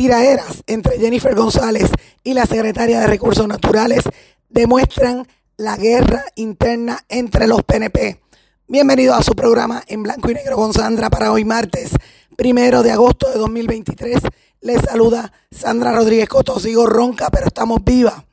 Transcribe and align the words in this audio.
Tiraeras 0.00 0.64
entre 0.66 0.98
Jennifer 0.98 1.34
González 1.34 1.90
y 2.24 2.32
la 2.32 2.46
secretaria 2.46 3.00
de 3.00 3.06
Recursos 3.06 3.46
Naturales 3.46 4.02
demuestran 4.48 5.28
la 5.58 5.76
guerra 5.76 6.24
interna 6.36 7.04
entre 7.10 7.46
los 7.46 7.62
PNP. 7.64 8.18
Bienvenido 8.66 9.14
a 9.14 9.22
su 9.22 9.32
programa 9.32 9.84
en 9.88 10.02
blanco 10.02 10.30
y 10.30 10.34
negro 10.34 10.56
con 10.56 10.72
Sandra 10.72 11.10
para 11.10 11.30
hoy 11.30 11.44
martes, 11.44 11.90
primero 12.34 12.82
de 12.82 12.92
agosto 12.92 13.30
de 13.30 13.36
2023. 13.36 14.20
Les 14.62 14.80
saluda 14.80 15.34
Sandra 15.50 15.92
Rodríguez 15.92 16.30
Coto. 16.30 16.58
Sigo 16.58 16.86
ronca, 16.86 17.28
pero 17.28 17.48
estamos 17.48 17.84
vivas. 17.84 18.24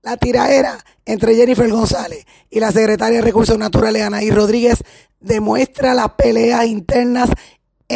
La 0.00 0.16
tiraera 0.16 0.82
entre 1.04 1.34
Jennifer 1.34 1.70
González 1.70 2.24
y 2.48 2.58
la 2.58 2.72
secretaria 2.72 3.18
de 3.18 3.24
Recursos 3.24 3.58
Naturales, 3.58 4.00
Anaí 4.00 4.30
Rodríguez, 4.30 4.82
demuestra 5.20 5.92
las 5.92 6.12
peleas 6.12 6.64
internas 6.64 7.28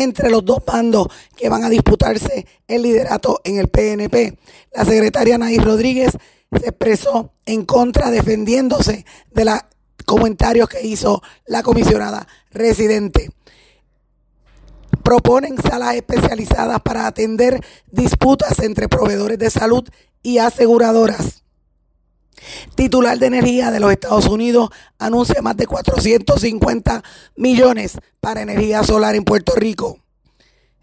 entre 0.03 0.31
los 0.31 0.45
dos 0.45 0.65
bandos 0.65 1.09
que 1.37 1.49
van 1.49 1.65
a 1.65 1.69
disputarse 1.69 2.47
el 2.69 2.83
liderato 2.83 3.41
en 3.45 3.59
el 3.59 3.69
PNP. 3.69 4.39
La 4.75 4.85
secretaria 4.85 5.37
Anaí 5.37 5.59
Rodríguez 5.59 6.13
se 6.53 6.69
expresó 6.69 7.33
en 7.45 7.65
contra, 7.65 8.11
defendiéndose 8.11 9.05
de 9.33 9.45
los 9.45 9.61
comentarios 10.05 10.69
que 10.69 10.87
hizo 10.87 11.23
la 11.47 11.63
comisionada 11.63 12.27
residente. 12.51 13.31
Proponen 15.03 15.57
salas 15.63 15.95
especializadas 15.95 16.81
para 16.81 17.07
atender 17.07 17.61
disputas 17.91 18.59
entre 18.61 18.89
proveedores 18.89 19.39
de 19.39 19.51
salud 19.51 19.89
y 20.23 20.39
aseguradoras. 20.39 21.46
Titular 22.75 23.19
de 23.19 23.27
Energía 23.27 23.71
de 23.71 23.81
los 23.81 23.93
Estados 23.93 24.27
Unidos 24.27 24.71
anuncia 24.99 25.43
más 25.43 25.57
de 25.57 25.67
450 25.67 27.03
millones 27.37 27.99
para 28.21 28.43
energía 28.43 28.83
solar 28.83 29.15
en 29.15 29.25
Puerto 29.25 29.55
Rico. 29.55 29.99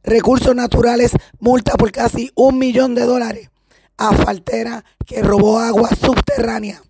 Recursos 0.03 0.53
Naturales 0.53 1.11
multa 1.39 1.73
por 1.73 1.91
casi 1.91 2.31
un 2.35 2.59
millón 2.59 2.93
de 2.93 3.05
dólares 3.05 3.49
a 3.97 4.13
Faltera 4.13 4.83
que 5.05 5.21
robó 5.21 5.59
agua 5.59 5.89
subterránea. 5.89 6.81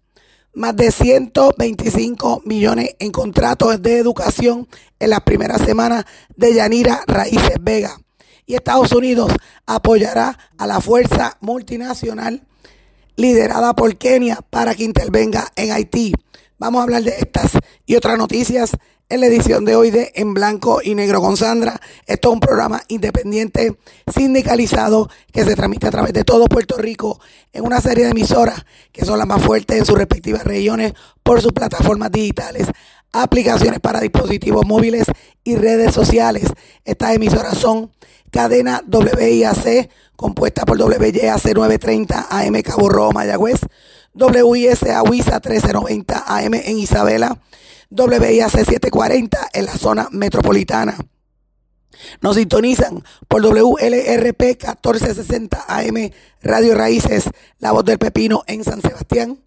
Más 0.55 0.75
de 0.75 0.91
125 0.91 2.43
millones 2.45 2.95
en 2.99 3.11
contratos 3.11 3.81
de 3.81 3.97
educación 3.97 4.67
en 4.99 5.09
las 5.09 5.21
primeras 5.21 5.61
semanas 5.61 6.05
de 6.35 6.53
Yanira 6.53 7.03
Raíces 7.07 7.57
Vega. 7.61 7.97
Y 8.45 8.55
Estados 8.55 8.91
Unidos 8.91 9.31
apoyará 9.65 10.37
a 10.57 10.67
la 10.67 10.79
fuerza 10.81 11.37
multinacional 11.39 12.45
liderada 13.15 13.73
por 13.73 13.95
Kenia 13.97 14.39
para 14.49 14.75
que 14.75 14.83
intervenga 14.83 15.51
en 15.55 15.71
Haití. 15.71 16.13
Vamos 16.57 16.79
a 16.79 16.83
hablar 16.83 17.03
de 17.03 17.15
estas 17.19 17.51
y 17.85 17.95
otras 17.95 18.17
noticias 18.17 18.71
en 19.09 19.19
la 19.19 19.27
edición 19.27 19.65
de 19.65 19.75
hoy 19.75 19.91
de 19.91 20.11
En 20.15 20.33
Blanco 20.33 20.81
y 20.83 20.95
Negro 20.95 21.21
con 21.21 21.37
Sandra. 21.37 21.79
Esto 22.07 22.29
es 22.29 22.33
un 22.33 22.39
programa 22.39 22.81
independiente, 22.87 23.77
sindicalizado, 24.11 25.09
que 25.31 25.43
se 25.43 25.55
transmite 25.55 25.87
a 25.87 25.91
través 25.91 26.13
de 26.13 26.23
todo 26.23 26.47
Puerto 26.47 26.77
Rico 26.77 27.19
en 27.51 27.65
una 27.65 27.81
serie 27.81 28.05
de 28.05 28.11
emisoras 28.11 28.65
que 28.91 29.05
son 29.05 29.19
las 29.19 29.27
más 29.27 29.43
fuertes 29.43 29.77
en 29.77 29.85
sus 29.85 29.97
respectivas 29.97 30.43
regiones 30.43 30.93
por 31.21 31.41
sus 31.41 31.51
plataformas 31.51 32.11
digitales, 32.11 32.67
aplicaciones 33.11 33.79
para 33.79 33.99
dispositivos 33.99 34.65
móviles 34.65 35.05
y 35.43 35.55
redes 35.55 35.93
sociales. 35.93 36.45
Estas 36.83 37.13
emisoras 37.13 37.57
son 37.57 37.91
cadena 38.33 38.83
WIAC, 38.91 39.89
compuesta 40.15 40.65
por 40.65 40.81
WYAC 40.81 41.53
930 41.53 42.27
AM 42.31 42.61
Cabo 42.63 42.89
Rojo, 42.89 43.11
Mayagüez, 43.11 43.61
WISA 44.15 45.03
WISA 45.03 45.39
1390 45.39 46.23
AM 46.25 46.53
en 46.55 46.79
Isabela, 46.79 47.37
WIAC 47.91 48.49
740 48.49 49.49
en 49.53 49.65
la 49.67 49.77
zona 49.77 50.07
metropolitana. 50.11 50.97
Nos 52.21 52.35
sintonizan 52.35 53.03
por 53.27 53.43
WLRP 53.43 54.41
1460 54.41 55.65
AM 55.67 56.09
Radio 56.41 56.73
Raíces, 56.73 57.29
La 57.59 57.71
Voz 57.71 57.85
del 57.85 57.99
Pepino 57.99 58.43
en 58.47 58.63
San 58.63 58.81
Sebastián, 58.81 59.37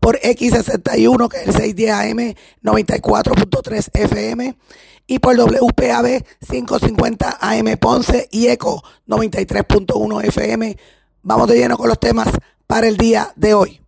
por 0.00 0.18
X61 0.18 1.28
que 1.28 1.36
es 1.36 1.46
el 1.46 1.52
610 1.52 1.90
AM 1.92 2.34
94.3 2.62 3.90
FM 3.92 4.56
y 5.06 5.18
por 5.18 5.36
WPAB 5.36 6.24
550 6.48 7.38
AM 7.40 7.76
Ponce 7.78 8.28
y 8.30 8.46
ECO 8.48 8.82
93.1 9.06 10.24
FM. 10.24 10.76
Vamos 11.22 11.48
de 11.48 11.56
lleno 11.56 11.76
con 11.76 11.88
los 11.88 11.98
temas 11.98 12.28
para 12.66 12.88
el 12.88 12.96
día 12.96 13.32
de 13.36 13.54
hoy. 13.54 13.80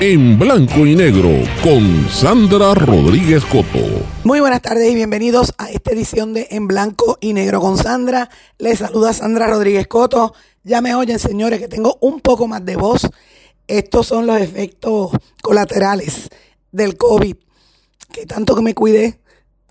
En 0.00 0.38
blanco 0.38 0.84
y 0.86 0.96
negro 0.96 1.30
con 1.62 2.08
Sandra 2.10 2.74
Rodríguez 2.74 3.44
Coto. 3.44 3.78
Muy 4.24 4.40
buenas 4.40 4.60
tardes 4.60 4.90
y 4.90 4.94
bienvenidos 4.94 5.54
a 5.56 5.70
esta 5.70 5.92
edición 5.92 6.34
de 6.34 6.48
En 6.50 6.66
blanco 6.66 7.16
y 7.20 7.32
negro 7.32 7.60
con 7.60 7.78
Sandra. 7.78 8.28
Les 8.58 8.80
saluda 8.80 9.12
Sandra 9.12 9.46
Rodríguez 9.46 9.86
Coto. 9.86 10.34
Ya 10.64 10.80
me 10.80 10.94
oyen, 10.94 11.18
señores, 11.18 11.60
que 11.60 11.68
tengo 11.68 11.96
un 12.00 12.20
poco 12.20 12.48
más 12.48 12.64
de 12.64 12.76
voz. 12.76 13.08
Estos 13.66 14.06
son 14.08 14.26
los 14.26 14.40
efectos 14.40 15.12
colaterales 15.42 16.28
del 16.72 16.96
COVID. 16.96 17.36
Que 18.12 18.26
tanto 18.26 18.56
que 18.56 18.62
me 18.62 18.74
cuidé 18.74 19.20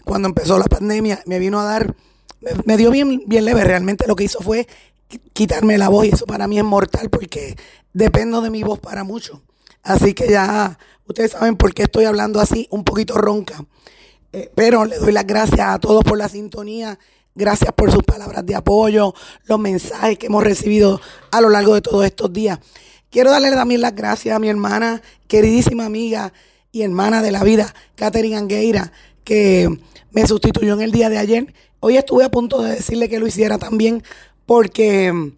cuando 0.05 0.27
empezó 0.27 0.57
la 0.57 0.65
pandemia, 0.65 1.21
me 1.25 1.39
vino 1.39 1.59
a 1.59 1.63
dar, 1.63 1.95
me, 2.65 2.77
dio 2.77 2.91
bien, 2.91 3.23
bien 3.25 3.45
leve. 3.45 3.63
Realmente 3.63 4.07
lo 4.07 4.15
que 4.15 4.25
hizo 4.25 4.39
fue 4.39 4.67
quitarme 5.33 5.77
la 5.77 5.89
voz 5.89 6.05
y 6.05 6.09
eso 6.09 6.25
para 6.25 6.47
mí 6.47 6.57
es 6.57 6.63
mortal 6.63 7.09
porque 7.09 7.55
dependo 7.93 8.41
de 8.41 8.49
mi 8.49 8.63
voz 8.63 8.79
para 8.79 9.03
mucho. 9.03 9.41
Así 9.81 10.13
que 10.13 10.29
ya 10.29 10.77
ustedes 11.07 11.31
saben 11.31 11.55
por 11.55 11.73
qué 11.73 11.83
estoy 11.83 12.05
hablando 12.05 12.39
así, 12.39 12.67
un 12.71 12.83
poquito 12.83 13.15
ronca. 13.15 13.65
Eh, 14.31 14.51
pero 14.55 14.85
le 14.85 14.97
doy 14.97 15.11
las 15.11 15.27
gracias 15.27 15.67
a 15.67 15.79
todos 15.79 16.03
por 16.03 16.17
la 16.17 16.29
sintonía. 16.29 16.97
Gracias 17.35 17.71
por 17.73 17.91
sus 17.91 18.03
palabras 18.03 18.45
de 18.45 18.53
apoyo, 18.53 19.15
los 19.45 19.59
mensajes 19.59 20.19
que 20.19 20.27
hemos 20.27 20.43
recibido 20.43 21.01
a 21.31 21.41
lo 21.41 21.49
largo 21.49 21.73
de 21.73 21.81
todos 21.81 22.05
estos 22.05 22.31
días. 22.31 22.59
Quiero 23.09 23.31
darle 23.31 23.51
también 23.51 23.81
las 23.81 23.95
gracias 23.95 24.35
a 24.35 24.39
mi 24.39 24.49
hermana, 24.49 25.01
queridísima 25.27 25.85
amiga 25.85 26.31
y 26.71 26.83
hermana 26.83 27.21
de 27.21 27.31
la 27.31 27.43
vida, 27.43 27.73
Catherine 27.95 28.35
Angueira, 28.35 28.91
que 29.23 29.79
me 30.13 30.25
sustituyó 30.25 30.73
en 30.75 30.81
el 30.81 30.91
día 30.91 31.09
de 31.09 31.17
ayer. 31.17 31.53
Hoy 31.79 31.97
estuve 31.97 32.23
a 32.23 32.31
punto 32.31 32.61
de 32.61 32.75
decirle 32.75 33.09
que 33.09 33.19
lo 33.19 33.27
hiciera 33.27 33.57
también 33.57 34.03
porque 34.45 35.11
mm, 35.11 35.31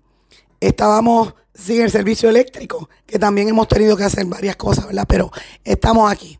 estábamos 0.59 1.33
sin 1.53 1.81
el 1.81 1.89
servicio 1.89 2.29
eléctrico, 2.29 2.89
que 3.05 3.17
también 3.17 3.47
hemos 3.47 3.67
tenido 3.69 3.95
que 3.95 4.03
hacer 4.03 4.25
varias 4.25 4.57
cosas, 4.57 4.87
¿verdad? 4.87 5.05
Pero 5.07 5.31
estamos 5.63 6.11
aquí. 6.11 6.37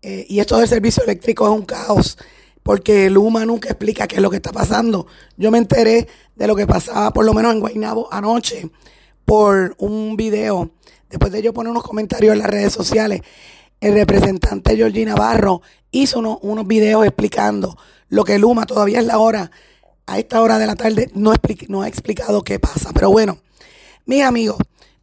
Eh, 0.00 0.24
y 0.28 0.40
esto 0.40 0.56
del 0.58 0.66
servicio 0.66 1.02
eléctrico 1.04 1.44
es 1.44 1.52
un 1.52 1.66
caos, 1.66 2.16
porque 2.62 3.10
Luma 3.10 3.44
nunca 3.44 3.68
explica 3.68 4.06
qué 4.06 4.16
es 4.16 4.22
lo 4.22 4.30
que 4.30 4.36
está 4.36 4.52
pasando. 4.52 5.06
Yo 5.36 5.50
me 5.50 5.58
enteré 5.58 6.08
de 6.34 6.46
lo 6.46 6.56
que 6.56 6.66
pasaba, 6.66 7.12
por 7.12 7.26
lo 7.26 7.34
menos 7.34 7.52
en 7.52 7.60
Guaynabo 7.60 8.08
anoche, 8.10 8.70
por 9.26 9.74
un 9.78 10.16
video. 10.16 10.70
Después 11.10 11.30
de 11.32 11.42
yo 11.42 11.52
poner 11.52 11.70
unos 11.70 11.84
comentarios 11.84 12.32
en 12.32 12.38
las 12.38 12.48
redes 12.48 12.72
sociales, 12.72 13.20
el 13.80 13.94
representante 13.94 14.76
Georgina 14.76 15.14
Navarro 15.14 15.62
hizo 15.90 16.18
unos, 16.18 16.66
videos 16.66 17.04
explicando 17.06 17.76
lo 18.08 18.24
que 18.24 18.38
Luma 18.38 18.66
todavía 18.66 19.00
es 19.00 19.06
la 19.06 19.18
hora, 19.18 19.50
a 20.06 20.18
esta 20.18 20.40
hora 20.40 20.58
de 20.58 20.66
la 20.66 20.76
tarde, 20.76 21.10
no, 21.14 21.32
no 21.68 21.82
ha 21.82 21.88
explicado 21.88 22.42
qué 22.42 22.60
pasa. 22.60 22.90
Pero 22.94 23.10
bueno, 23.10 23.38
mis 24.04 24.22
amigos, 24.22 24.56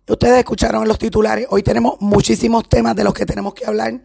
ustedes 0.08 0.38
escucharon 0.38 0.88
los 0.88 0.98
titulares, 0.98 1.48
hoy 1.50 1.62
tenemos 1.62 2.00
muchísimos 2.00 2.68
temas 2.70 2.96
de 2.96 3.04
los 3.04 3.14
que 3.14 3.26
tenemos 3.26 3.54
que 3.54 3.66
hablar. 3.66 4.00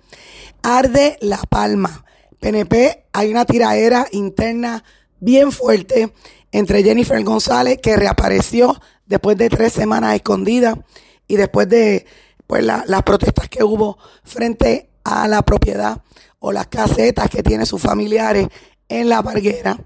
Arde 0.62 1.16
La 1.20 1.38
Palma. 1.48 2.04
PNP, 2.40 3.04
hay 3.12 3.30
una 3.30 3.44
tiraera 3.44 4.06
interna 4.12 4.84
bien 5.20 5.52
fuerte 5.52 6.12
entre 6.52 6.82
Jennifer 6.82 7.22
González, 7.24 7.78
que 7.80 7.96
reapareció 7.96 8.80
después 9.06 9.36
de 9.36 9.48
tres 9.48 9.72
semanas 9.72 10.14
escondida 10.14 10.78
y 11.26 11.36
después 11.36 11.68
de 11.68 12.06
pues, 12.48 12.64
las 12.64 13.02
protestas 13.04 13.48
que 13.48 13.62
hubo 13.62 13.98
frente 14.24 14.88
a 15.04 15.28
la 15.28 15.42
propiedad 15.42 16.02
o 16.40 16.50
las 16.50 16.66
casetas 16.66 17.28
que 17.28 17.42
tienen 17.42 17.66
sus 17.66 17.80
familiares 17.80 18.48
en 18.88 19.10
la 19.10 19.22
Parguera, 19.22 19.78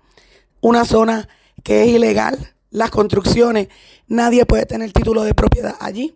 una 0.61 0.85
zona 0.85 1.29
que 1.65 1.83
es 1.83 1.89
ilegal, 1.89 2.55
las 2.71 2.91
construcciones, 2.91 3.69
nadie 4.07 4.47
puede 4.47 4.65
tener 4.65 4.93
título 4.93 5.25
de 5.25 5.35
propiedad 5.35 5.75
allí. 5.81 6.15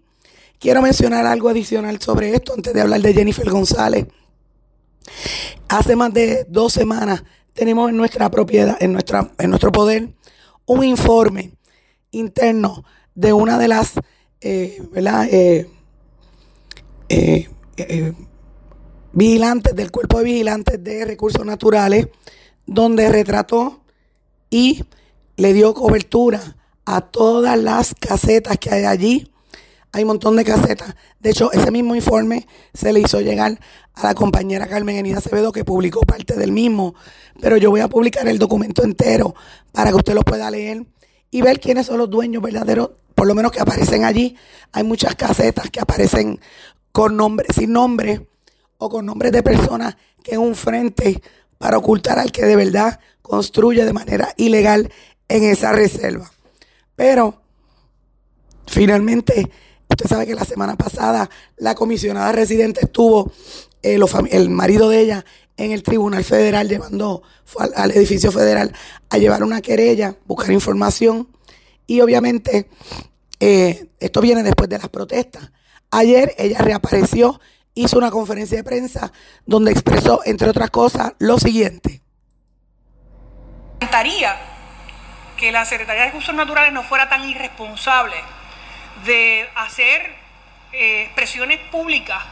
Quiero 0.60 0.80
mencionar 0.82 1.26
algo 1.26 1.48
adicional 1.48 2.00
sobre 2.00 2.32
esto 2.32 2.54
antes 2.54 2.72
de 2.72 2.80
hablar 2.80 3.00
de 3.00 3.12
Jennifer 3.12 3.50
González. 3.50 4.06
Hace 5.68 5.96
más 5.96 6.14
de 6.14 6.46
dos 6.48 6.72
semanas 6.72 7.24
tenemos 7.54 7.90
en 7.90 7.96
nuestra 7.96 8.30
propiedad, 8.30 8.76
en, 8.80 8.92
nuestra, 8.92 9.32
en 9.38 9.50
nuestro 9.50 9.72
poder, 9.72 10.10
un 10.64 10.84
informe 10.84 11.52
interno 12.12 12.84
de 13.16 13.32
una 13.32 13.58
de 13.58 13.68
las 13.68 13.94
eh, 14.40 14.80
¿verdad? 14.92 15.26
Eh, 15.28 15.68
vigilantes 19.12 19.74
del 19.74 19.90
cuerpo 19.90 20.18
de 20.18 20.24
vigilantes 20.24 20.82
de 20.82 21.04
recursos 21.04 21.44
naturales, 21.44 22.08
donde 22.66 23.08
retrató 23.08 23.82
y 24.50 24.84
le 25.36 25.52
dio 25.52 25.74
cobertura 25.74 26.56
a 26.84 27.00
todas 27.00 27.58
las 27.58 27.94
casetas 27.94 28.58
que 28.58 28.70
hay 28.70 28.84
allí. 28.84 29.32
Hay 29.92 30.02
un 30.02 30.08
montón 30.08 30.36
de 30.36 30.44
casetas. 30.44 30.94
De 31.20 31.30
hecho, 31.30 31.50
ese 31.52 31.70
mismo 31.70 31.94
informe 31.94 32.46
se 32.74 32.92
le 32.92 33.00
hizo 33.00 33.20
llegar 33.20 33.58
a 33.94 34.02
la 34.02 34.14
compañera 34.14 34.66
Carmen 34.66 34.96
Enida 34.96 35.18
Acevedo, 35.18 35.52
que 35.52 35.64
publicó 35.64 36.00
parte 36.00 36.34
del 36.34 36.52
mismo. 36.52 36.94
Pero 37.40 37.56
yo 37.56 37.70
voy 37.70 37.80
a 37.80 37.88
publicar 37.88 38.28
el 38.28 38.38
documento 38.38 38.84
entero 38.84 39.34
para 39.72 39.90
que 39.90 39.96
usted 39.96 40.14
lo 40.14 40.22
pueda 40.22 40.50
leer 40.50 40.84
y 41.30 41.42
ver 41.42 41.60
quiénes 41.60 41.86
son 41.86 41.98
los 41.98 42.10
dueños 42.10 42.42
verdaderos, 42.42 42.90
por 43.14 43.26
lo 43.26 43.34
menos 43.34 43.52
que 43.52 43.60
aparecen 43.60 44.04
allí. 44.04 44.36
Hay 44.72 44.84
muchas 44.84 45.14
casetas 45.14 45.70
que 45.70 45.80
aparecen 45.80 46.40
con 46.96 47.14
nombre, 47.14 47.46
sin 47.54 47.72
nombre 47.72 48.26
o 48.78 48.88
con 48.88 49.04
nombres 49.04 49.30
de 49.30 49.42
personas 49.42 49.98
que 50.22 50.36
en 50.36 50.40
un 50.40 50.54
frente 50.54 51.20
para 51.58 51.76
ocultar 51.76 52.18
al 52.18 52.32
que 52.32 52.46
de 52.46 52.56
verdad 52.56 53.00
construye 53.20 53.84
de 53.84 53.92
manera 53.92 54.32
ilegal 54.38 54.90
en 55.28 55.44
esa 55.44 55.72
reserva. 55.72 56.32
Pero 56.94 57.42
finalmente, 58.66 59.50
usted 59.90 60.06
sabe 60.08 60.26
que 60.26 60.34
la 60.34 60.46
semana 60.46 60.74
pasada 60.76 61.28
la 61.58 61.74
comisionada 61.74 62.32
residente 62.32 62.86
estuvo, 62.86 63.30
eh, 63.82 64.00
el 64.30 64.48
marido 64.48 64.88
de 64.88 65.00
ella, 65.00 65.24
en 65.58 65.72
el 65.72 65.82
Tribunal 65.82 66.24
Federal 66.24 66.66
llevando 66.66 67.22
al, 67.58 67.72
al, 67.76 67.90
edificio 67.90 68.32
federal 68.32 68.72
a 69.10 69.18
llevar 69.18 69.42
una 69.42 69.60
querella, 69.60 70.16
buscar 70.24 70.50
información 70.50 71.28
y 71.86 72.00
obviamente 72.00 72.70
eh, 73.38 73.88
esto 74.00 74.22
viene 74.22 74.42
después 74.42 74.70
de 74.70 74.78
las 74.78 74.88
protestas. 74.88 75.50
Ayer 75.96 76.34
ella 76.36 76.58
reapareció, 76.58 77.40
hizo 77.72 77.96
una 77.96 78.10
conferencia 78.10 78.58
de 78.58 78.64
prensa 78.64 79.12
donde 79.46 79.72
expresó, 79.72 80.20
entre 80.26 80.50
otras 80.50 80.68
cosas, 80.68 81.14
lo 81.18 81.38
siguiente. 81.38 82.02
que 85.38 85.50
la 85.52 85.64
Secretaría 85.64 86.02
de 86.02 86.08
Recursos 86.08 86.34
Naturales 86.34 86.74
no 86.74 86.82
fuera 86.82 87.08
tan 87.08 87.26
irresponsable 87.26 88.14
de 89.06 89.48
hacer 89.54 90.14
eh, 90.74 91.04
expresiones 91.04 91.60
públicas 91.70 92.22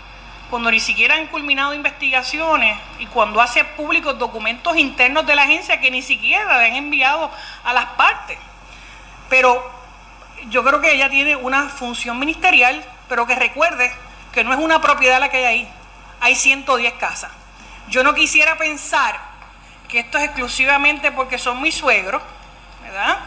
cuando 0.50 0.70
ni 0.70 0.78
siquiera 0.78 1.14
han 1.14 1.28
culminado 1.28 1.72
investigaciones 1.72 2.78
y 2.99 3.06
cuando 3.06 3.40
hace 3.40 3.64
públicos 3.64 4.19
documentos 4.19 4.76
internos 4.76 5.26
de 5.26 5.37
la 5.37 5.44
agencia 5.44 5.81
que 5.81 5.90
ni 5.90 6.02
siquiera 6.02 6.58
le 6.58 6.67
han 6.67 6.76
enviado 6.76 7.31
a 7.64 7.72
las 7.72 7.87
partes. 7.93 8.37
Pero 9.31 9.58
yo 10.50 10.62
creo 10.62 10.82
que 10.82 10.93
ella 10.93 11.08
tiene 11.08 11.34
una 11.34 11.70
función 11.70 12.19
ministerial, 12.19 12.84
pero 13.09 13.27
que 13.27 13.35
recuerde 13.35 13.93
que 14.33 14.45
no 14.45 14.53
es 14.53 14.59
una 14.59 14.81
propiedad 14.81 15.21
la 15.21 15.31
que 15.31 15.39
hay 15.39 15.45
ahí, 15.45 15.69
hay 16.21 16.35
110 16.35 16.95
casas. 16.95 17.31
Yo 17.89 18.03
no 18.03 18.15
quisiera 18.15 18.56
pensar 18.56 19.19
que 19.89 20.01
esto 20.01 20.19
es 20.19 20.25
exclusivamente 20.25 21.12
porque 21.12 21.39
son 21.39 21.61
mis 21.61 21.75
suegros, 21.75 22.23
¿verdad? 22.83 23.19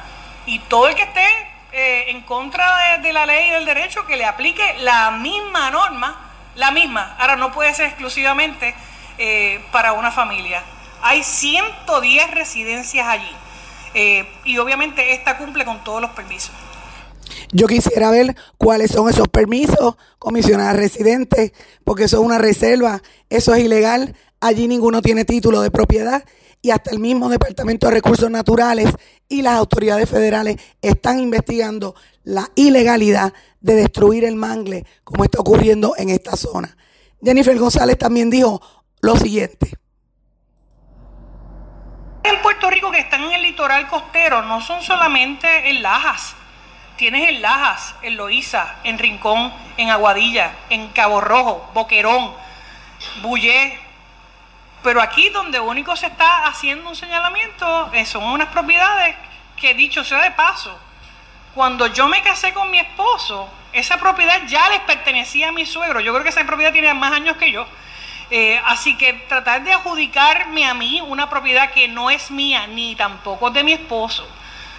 Y 0.45 0.59
todo 0.59 0.87
el 0.87 0.95
que 0.95 1.03
esté 1.03 1.27
eh, 1.71 2.05
en 2.09 2.21
contra 2.21 2.97
de, 2.97 3.13
la 3.13 3.25
ley 3.25 3.49
y 3.49 3.51
del 3.51 3.65
derecho, 3.65 4.05
que 4.05 4.17
le 4.17 4.25
aplique 4.25 4.75
la 4.79 5.11
misma 5.11 5.69
norma 5.69 6.27
la 6.57 6.71
misma. 6.71 7.15
Ahora 7.19 7.35
no 7.35 7.51
puede 7.51 7.73
ser 7.73 7.87
exclusivamente 7.87 8.75
eh, 9.17 9.63
para 9.71 9.93
una 9.93 10.11
familia. 10.11 10.63
Hay 11.01 11.23
110 11.23 12.31
residencias 12.31 13.07
allí 13.07 13.31
eh, 13.93 14.27
y 14.43 14.57
obviamente 14.57 15.13
esta 15.13 15.37
cumple 15.37 15.65
con 15.65 15.83
todos 15.83 16.01
los 16.01 16.11
permisos. 16.11 16.51
Yo 17.51 17.67
quisiera 17.67 18.11
ver 18.11 18.35
cuáles 18.57 18.91
son 18.91 19.09
esos 19.09 19.27
permisos, 19.27 19.95
comisionada 20.19 20.73
residente, 20.73 21.53
porque 21.83 22.05
eso 22.05 22.17
es 22.17 22.23
una 22.23 22.37
reserva, 22.37 23.01
eso 23.29 23.53
es 23.53 23.63
ilegal, 23.63 24.15
allí 24.39 24.67
ninguno 24.67 25.01
tiene 25.01 25.25
título 25.25 25.61
de 25.61 25.71
propiedad 25.71 26.23
y 26.61 26.71
hasta 26.71 26.91
el 26.91 26.99
mismo 26.99 27.29
Departamento 27.29 27.87
de 27.87 27.93
Recursos 27.93 28.29
Naturales 28.29 28.93
y 29.29 29.41
las 29.41 29.57
autoridades 29.57 30.09
federales 30.09 30.57
están 30.81 31.19
investigando 31.19 31.95
la 32.23 32.49
ilegalidad 32.55 33.33
de 33.61 33.75
destruir 33.75 34.25
el 34.25 34.35
mangle 34.35 34.85
como 35.03 35.23
está 35.23 35.39
ocurriendo 35.39 35.93
en 35.97 36.09
esta 36.09 36.35
zona. 36.35 36.75
Jennifer 37.23 37.57
González 37.57 37.97
también 37.97 38.29
dijo 38.29 38.61
lo 39.01 39.15
siguiente. 39.15 39.71
En 42.23 42.41
Puerto 42.41 42.69
Rico 42.69 42.91
que 42.91 42.99
están 42.99 43.23
en 43.23 43.31
el 43.31 43.41
litoral 43.41 43.87
costero 43.87 44.41
no 44.43 44.61
son 44.61 44.81
solamente 44.81 45.69
en 45.69 45.81
Lajas. 45.81 46.35
Tienes 46.97 47.29
en 47.29 47.41
Lajas, 47.41 47.95
en 48.01 48.17
Loíza, 48.17 48.75
en 48.83 48.97
Rincón, 48.97 49.53
en 49.77 49.89
Aguadilla, 49.89 50.51
en 50.69 50.89
Cabo 50.89 51.21
Rojo, 51.21 51.69
Boquerón, 51.73 52.33
Bullé, 53.21 53.79
pero 54.83 55.01
aquí 55.01 55.29
donde 55.29 55.59
único 55.59 55.95
se 55.95 56.07
está 56.07 56.47
haciendo 56.47 56.89
un 56.89 56.95
señalamiento 56.95 57.91
eh, 57.93 58.05
son 58.05 58.23
unas 58.23 58.49
propiedades 58.49 59.15
que 59.59 59.73
dicho 59.73 60.03
sea 60.03 60.21
de 60.21 60.31
paso, 60.31 60.77
cuando 61.53 61.87
yo 61.87 62.07
me 62.07 62.21
casé 62.21 62.53
con 62.53 62.69
mi 62.69 62.79
esposo, 62.79 63.49
esa 63.73 63.97
propiedad 63.97 64.43
ya 64.47 64.69
les 64.69 64.79
pertenecía 64.81 65.49
a 65.49 65.51
mi 65.51 65.65
suegro. 65.65 65.99
Yo 65.99 66.13
creo 66.13 66.23
que 66.23 66.29
esa 66.29 66.45
propiedad 66.45 66.71
tiene 66.71 66.93
más 66.93 67.11
años 67.11 67.37
que 67.37 67.51
yo. 67.51 67.65
Eh, 68.29 68.61
así 68.65 68.95
que 68.95 69.13
tratar 69.13 69.63
de 69.63 69.73
adjudicarme 69.73 70.65
a 70.65 70.73
mí 70.73 71.01
una 71.01 71.29
propiedad 71.29 71.71
que 71.71 71.87
no 71.87 72.09
es 72.09 72.29
mía 72.29 72.67
ni 72.67 72.95
tampoco 72.95 73.49
de 73.49 73.63
mi 73.63 73.73
esposo. 73.73 74.27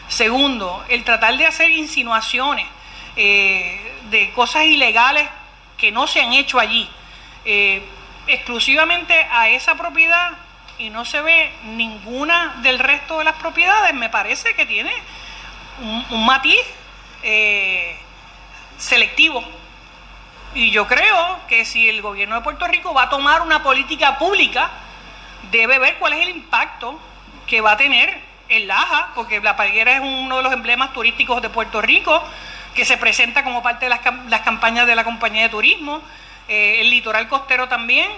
Segundo, 0.08 0.84
el 0.88 1.04
tratar 1.04 1.36
de 1.36 1.46
hacer 1.46 1.70
insinuaciones 1.70 2.66
eh, 3.16 3.92
de 4.10 4.30
cosas 4.32 4.64
ilegales 4.64 5.28
que 5.76 5.92
no 5.92 6.06
se 6.06 6.20
han 6.20 6.32
hecho 6.32 6.58
allí 6.58 6.88
exclusivamente 8.28 9.26
a 9.30 9.48
esa 9.48 9.74
propiedad 9.74 10.32
y 10.78 10.90
no 10.90 11.04
se 11.04 11.20
ve 11.20 11.50
ninguna 11.64 12.56
del 12.62 12.78
resto 12.78 13.18
de 13.18 13.24
las 13.24 13.34
propiedades, 13.36 13.94
me 13.94 14.08
parece 14.08 14.54
que 14.54 14.64
tiene 14.64 14.92
un, 16.10 16.24
matiz 16.24 16.60
eh, 17.22 17.96
selectivo. 18.76 19.42
Y 20.54 20.70
yo 20.70 20.86
creo 20.86 21.40
que 21.48 21.64
si 21.64 21.88
el 21.88 22.00
gobierno 22.00 22.36
de 22.36 22.42
Puerto 22.42 22.66
Rico 22.66 22.94
va 22.94 23.04
a 23.04 23.10
tomar 23.10 23.42
una 23.42 23.62
política 23.62 24.18
pública, 24.18 24.70
debe 25.50 25.78
ver 25.78 25.96
cuál 25.98 26.12
es 26.14 26.20
el 26.20 26.30
impacto 26.30 26.98
que 27.46 27.60
va 27.60 27.72
a 27.72 27.76
tener 27.76 28.27
en 28.48 28.66
Laja, 28.66 29.10
porque 29.14 29.40
la 29.40 29.56
palguera 29.56 29.92
es 29.92 30.00
uno 30.00 30.38
de 30.38 30.42
los 30.42 30.52
emblemas 30.52 30.92
turísticos 30.92 31.42
de 31.42 31.50
Puerto 31.50 31.82
Rico, 31.82 32.22
que 32.74 32.84
se 32.84 32.96
presenta 32.96 33.44
como 33.44 33.62
parte 33.62 33.86
de 33.86 33.90
las, 33.90 34.00
las 34.28 34.40
campañas 34.42 34.86
de 34.86 34.94
la 34.94 35.04
compañía 35.04 35.42
de 35.42 35.48
turismo. 35.48 36.00
Eh, 36.48 36.80
el 36.80 36.90
litoral 36.90 37.28
costero 37.28 37.68
también. 37.68 38.10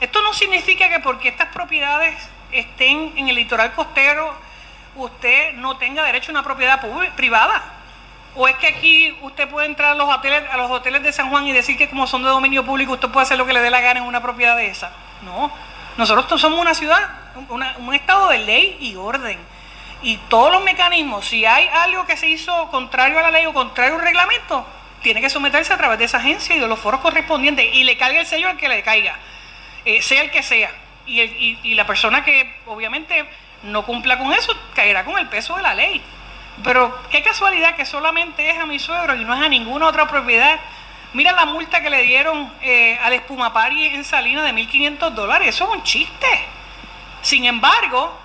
Esto 0.00 0.20
no 0.22 0.32
significa 0.32 0.88
que 0.88 1.00
porque 1.00 1.28
estas 1.28 1.48
propiedades 1.48 2.14
estén 2.50 3.12
en 3.16 3.28
el 3.28 3.36
litoral 3.36 3.72
costero, 3.72 4.34
usted 4.96 5.54
no 5.54 5.76
tenga 5.76 6.02
derecho 6.02 6.30
a 6.30 6.34
una 6.34 6.42
propiedad 6.42 6.80
privada. 7.14 7.62
¿O 8.34 8.48
es 8.48 8.56
que 8.56 8.66
aquí 8.66 9.16
usted 9.22 9.48
puede 9.48 9.66
entrar 9.66 9.92
a 9.92 9.94
los, 9.94 10.08
hoteles, 10.08 10.42
a 10.50 10.56
los 10.58 10.70
hoteles 10.70 11.02
de 11.02 11.12
San 11.12 11.30
Juan 11.30 11.46
y 11.46 11.52
decir 11.52 11.78
que 11.78 11.88
como 11.88 12.06
son 12.06 12.22
de 12.22 12.28
dominio 12.28 12.66
público 12.66 12.92
usted 12.92 13.08
puede 13.08 13.24
hacer 13.24 13.38
lo 13.38 13.46
que 13.46 13.54
le 13.54 13.60
dé 13.60 13.70
la 13.70 13.80
gana 13.80 14.00
en 14.00 14.06
una 14.06 14.20
propiedad 14.20 14.56
de 14.56 14.66
esa? 14.66 14.90
No, 15.22 15.50
nosotros 15.96 16.38
somos 16.38 16.60
una 16.60 16.74
ciudad, 16.74 17.08
un 17.48 17.94
estado 17.94 18.28
de 18.28 18.38
ley 18.38 18.76
y 18.80 18.96
orden. 18.96 19.38
Y 20.02 20.18
todos 20.28 20.52
los 20.52 20.62
mecanismos, 20.62 21.26
si 21.26 21.44
hay 21.44 21.68
algo 21.68 22.06
que 22.06 22.16
se 22.16 22.28
hizo 22.28 22.68
contrario 22.70 23.18
a 23.18 23.22
la 23.22 23.30
ley 23.30 23.46
o 23.46 23.54
contrario 23.54 23.94
al 23.94 24.02
reglamento, 24.02 24.66
tiene 25.02 25.20
que 25.20 25.30
someterse 25.30 25.72
a 25.72 25.76
través 25.76 25.98
de 25.98 26.04
esa 26.04 26.18
agencia 26.18 26.56
y 26.56 26.60
de 26.60 26.66
los 26.66 26.78
foros 26.78 27.00
correspondientes 27.00 27.66
y 27.72 27.84
le 27.84 27.96
caiga 27.96 28.20
el 28.20 28.26
sello 28.26 28.48
al 28.48 28.56
que 28.56 28.68
le 28.68 28.82
caiga, 28.82 29.16
eh, 29.84 30.02
sea 30.02 30.22
el 30.22 30.30
que 30.30 30.42
sea. 30.42 30.70
Y, 31.06 31.74
la 31.74 31.86
persona 31.86 32.24
que 32.24 32.56
obviamente 32.66 33.24
no 33.62 33.84
cumpla 33.84 34.18
con 34.18 34.32
eso 34.32 34.52
caerá 34.74 35.04
con 35.04 35.16
el 35.18 35.28
peso 35.28 35.54
de 35.56 35.62
la 35.62 35.74
ley. 35.74 36.02
Pero 36.64 36.98
qué 37.10 37.22
casualidad 37.22 37.76
que 37.76 37.86
solamente 37.86 38.50
es 38.50 38.58
a 38.58 38.66
mi 38.66 38.78
suegro 38.78 39.14
y 39.14 39.24
no 39.24 39.34
es 39.34 39.40
a 39.40 39.48
ninguna 39.48 39.86
otra 39.86 40.08
propiedad. 40.08 40.58
Mira 41.12 41.32
la 41.32 41.46
multa 41.46 41.80
que 41.80 41.90
le 41.90 42.02
dieron 42.02 42.52
eh, 42.60 42.98
al 43.02 43.12
Espumapari 43.12 43.86
en 43.86 44.04
Salina 44.04 44.42
de 44.42 44.52
1.500 44.52 45.10
dólares. 45.10 45.48
Eso 45.48 45.64
es 45.64 45.70
un 45.70 45.82
chiste. 45.84 46.26
Sin 47.22 47.44
embargo, 47.44 48.18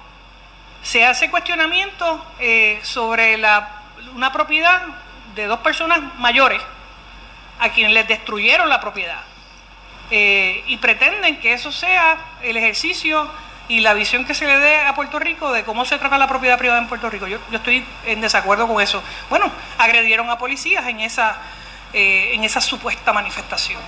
se 0.83 1.05
hace 1.05 1.29
cuestionamiento 1.29 2.23
eh, 2.39 2.79
sobre 2.83 3.37
la, 3.37 3.83
una 4.15 4.31
propiedad 4.31 4.81
de 5.35 5.45
dos 5.45 5.59
personas 5.59 5.99
mayores 6.17 6.61
a 7.59 7.69
quienes 7.69 7.93
les 7.93 8.07
destruyeron 8.07 8.69
la 8.69 8.81
propiedad. 8.81 9.21
Eh, 10.09 10.63
y 10.67 10.77
pretenden 10.77 11.39
que 11.39 11.53
eso 11.53 11.71
sea 11.71 12.17
el 12.43 12.57
ejercicio 12.57 13.29
y 13.69 13.79
la 13.79 13.93
visión 13.93 14.25
que 14.25 14.33
se 14.33 14.45
le 14.45 14.57
dé 14.57 14.75
a 14.75 14.93
Puerto 14.95 15.19
Rico 15.19 15.53
de 15.53 15.63
cómo 15.63 15.85
se 15.85 15.97
trata 15.97 16.17
la 16.17 16.27
propiedad 16.27 16.57
privada 16.57 16.81
en 16.81 16.89
Puerto 16.89 17.09
Rico. 17.09 17.27
Yo, 17.27 17.37
estoy 17.53 17.85
en 18.05 18.19
desacuerdo 18.19 18.67
con 18.67 18.81
eso. 18.81 19.01
Bueno, 19.29 19.49
agredieron 19.77 20.29
a 20.29 20.37
policías 20.37 20.85
en 20.87 20.99
esa, 20.99 21.37
eh, 21.93 22.31
en 22.33 22.43
esa 22.43 22.59
supuesta 22.59 23.13
manifestación. 23.13 23.79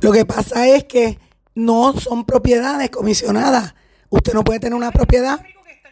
Lo 0.00 0.12
que 0.12 0.24
pasa 0.24 0.66
es 0.66 0.84
que 0.84 1.18
no 1.54 1.92
son 1.92 2.24
propiedades 2.24 2.88
comisionadas. 2.88 3.74
Usted 4.08 4.32
no 4.32 4.44
puede 4.44 4.60
tener 4.60 4.74
una 4.74 4.92
propiedad. 4.92 5.44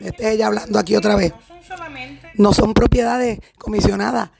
Esté 0.02 0.32
ella 0.32 0.48
hablando 0.48 0.78
aquí 0.78 0.96
otra 0.96 1.16
vez. 1.16 1.32
No 2.34 2.52
son 2.52 2.74
propiedades 2.74 3.40
comisionadas. 3.58 4.30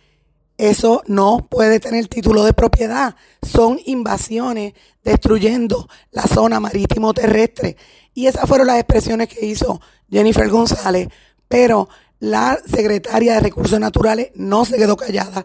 eso 0.59 1.03
no 1.07 1.47
puede 1.49 1.81
tener 1.81 2.07
título 2.09 2.45
de 2.45 2.53
propiedad. 2.53 3.17
Son 3.43 3.81
invasiones 3.85 4.75
destruyendo 5.03 5.89
la 6.11 6.23
zona 6.23 6.61
marítimo 6.61 7.15
terrestre. 7.15 7.77
Y 8.15 8.27
esas 8.27 8.49
fueron 8.49 8.67
las 8.67 8.79
expresiones 8.79 9.29
que 9.29 9.47
hizo 9.47 9.81
Jennifer 10.11 10.49
González. 10.49 11.09
Pero 11.49 11.89
la 12.21 12.59
secretaria 12.65 13.35
de 13.35 13.41
Recursos 13.41 13.81
Naturales 13.81 14.31
no 14.35 14.65
se 14.65 14.77
quedó 14.77 14.97
callada 14.97 15.45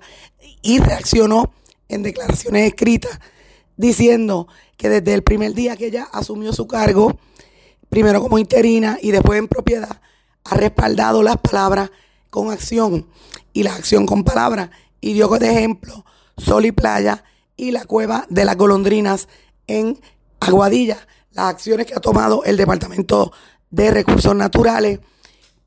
y 0.61 0.79
reaccionó 0.79 1.51
en 1.89 2.03
declaraciones 2.03 2.67
escritas 2.67 3.19
diciendo 3.77 4.47
que 4.75 4.89
desde 4.89 5.13
el 5.13 5.23
primer 5.23 5.53
día 5.53 5.75
que 5.77 5.87
ella 5.87 6.07
asumió 6.11 6.53
su 6.53 6.67
cargo, 6.67 7.17
primero 7.89 8.21
como 8.21 8.37
interina 8.37 8.97
y 9.01 9.11
después 9.11 9.39
en 9.39 9.47
propiedad, 9.47 10.01
ha 10.43 10.55
respaldado 10.55 11.23
las 11.23 11.37
palabras 11.37 11.91
con 12.29 12.51
acción 12.51 13.07
y 13.53 13.63
la 13.63 13.75
acción 13.75 14.05
con 14.05 14.23
palabras 14.23 14.69
y 15.01 15.13
dio 15.13 15.27
de 15.29 15.51
ejemplo 15.51 16.05
Sol 16.37 16.65
y 16.65 16.71
Playa 16.71 17.23
y 17.55 17.71
la 17.71 17.85
cueva 17.85 18.25
de 18.29 18.45
las 18.45 18.55
golondrinas 18.55 19.27
en 19.65 19.99
Aguadilla, 20.39 21.07
las 21.31 21.45
acciones 21.45 21.87
que 21.87 21.95
ha 21.95 21.99
tomado 21.99 22.43
el 22.43 22.57
Departamento 22.57 23.31
de 23.69 23.91
Recursos 23.91 24.35
Naturales 24.35 24.99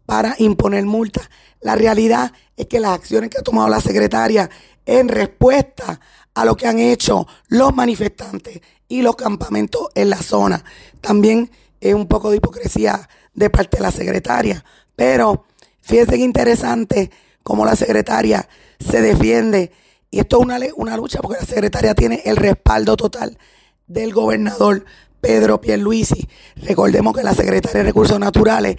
para 0.07 0.35
imponer 0.39 0.85
multas. 0.85 1.29
La 1.61 1.75
realidad 1.75 2.33
es 2.57 2.67
que 2.67 2.81
las 2.81 2.93
acciones 2.93 3.31
que 3.31 3.39
ha 3.39 3.43
tomado 3.43 3.69
la 3.69 3.81
secretaria 3.81 4.49
en 4.87 5.09
respuesta 5.09 6.00
a 6.35 6.45
lo 6.45 6.57
que 6.57 6.67
han 6.67 6.79
hecho 6.79 7.27
los 7.49 7.75
manifestantes 7.75 8.61
y 8.89 9.03
los 9.03 9.17
campamentos 9.17 9.89
en 9.95 10.11
la 10.11 10.23
zona. 10.23 10.65
También 11.00 11.50
es 11.80 11.94
un 11.94 12.06
poco 12.06 12.30
de 12.30 12.37
hipocresía 12.37 13.08
de 13.34 13.50
parte 13.50 13.78
de 13.78 13.82
la 13.82 13.90
secretaria, 13.90 14.64
pero 14.96 15.44
fíjense 15.80 16.16
que 16.16 16.25
interesante 16.25 17.10
cómo 17.42 17.64
la 17.64 17.76
secretaria 17.76 18.49
se 18.78 19.00
defiende. 19.00 19.72
Y 20.10 20.18
esto 20.18 20.38
es 20.38 20.44
una, 20.44 20.58
una 20.76 20.96
lucha 20.96 21.20
porque 21.20 21.38
la 21.40 21.46
secretaria 21.46 21.94
tiene 21.94 22.22
el 22.25 22.37
respaldo 22.37 22.96
total 22.96 23.38
del 23.87 24.12
gobernador 24.12 24.84
Pedro 25.20 25.60
Pierluisi. 25.60 26.28
Recordemos 26.56 27.16
que 27.16 27.22
la 27.22 27.34
secretaria 27.34 27.78
de 27.78 27.84
Recursos 27.84 28.18
Naturales 28.18 28.76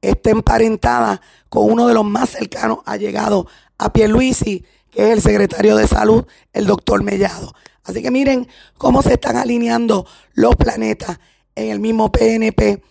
está 0.00 0.30
emparentada 0.30 1.20
con 1.48 1.70
uno 1.70 1.86
de 1.86 1.94
los 1.94 2.04
más 2.04 2.30
cercanos 2.30 2.78
allegados 2.84 3.46
a 3.78 3.92
Pierluisi, 3.92 4.64
que 4.90 5.06
es 5.06 5.10
el 5.10 5.22
secretario 5.22 5.76
de 5.76 5.86
Salud, 5.86 6.26
el 6.52 6.66
doctor 6.66 7.02
Mellado. 7.02 7.54
Así 7.84 8.02
que 8.02 8.10
miren 8.10 8.48
cómo 8.78 9.02
se 9.02 9.14
están 9.14 9.36
alineando 9.36 10.06
los 10.32 10.56
planetas 10.56 11.18
en 11.54 11.70
el 11.70 11.80
mismo 11.80 12.10
PNP 12.10 12.82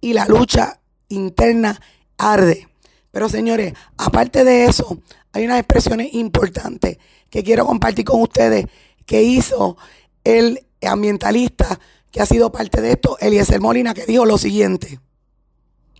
y 0.00 0.12
la 0.12 0.26
lucha 0.26 0.80
interna 1.08 1.80
arde. 2.18 2.68
Pero 3.10 3.28
señores, 3.28 3.74
aparte 3.96 4.44
de 4.44 4.64
eso, 4.66 4.98
hay 5.32 5.44
unas 5.44 5.58
expresiones 5.58 6.14
importantes 6.14 6.98
que 7.30 7.42
quiero 7.42 7.66
compartir 7.66 8.04
con 8.04 8.20
ustedes 8.20 8.66
que 9.06 9.22
hizo 9.22 9.76
el 10.24 10.66
ambientalista 10.82 11.78
que 12.10 12.20
ha 12.20 12.26
sido 12.26 12.52
parte 12.52 12.80
de 12.80 12.92
esto, 12.92 13.16
Eliezer 13.18 13.60
Molina, 13.60 13.94
que 13.94 14.06
dijo 14.06 14.24
lo 14.24 14.38
siguiente. 14.38 15.00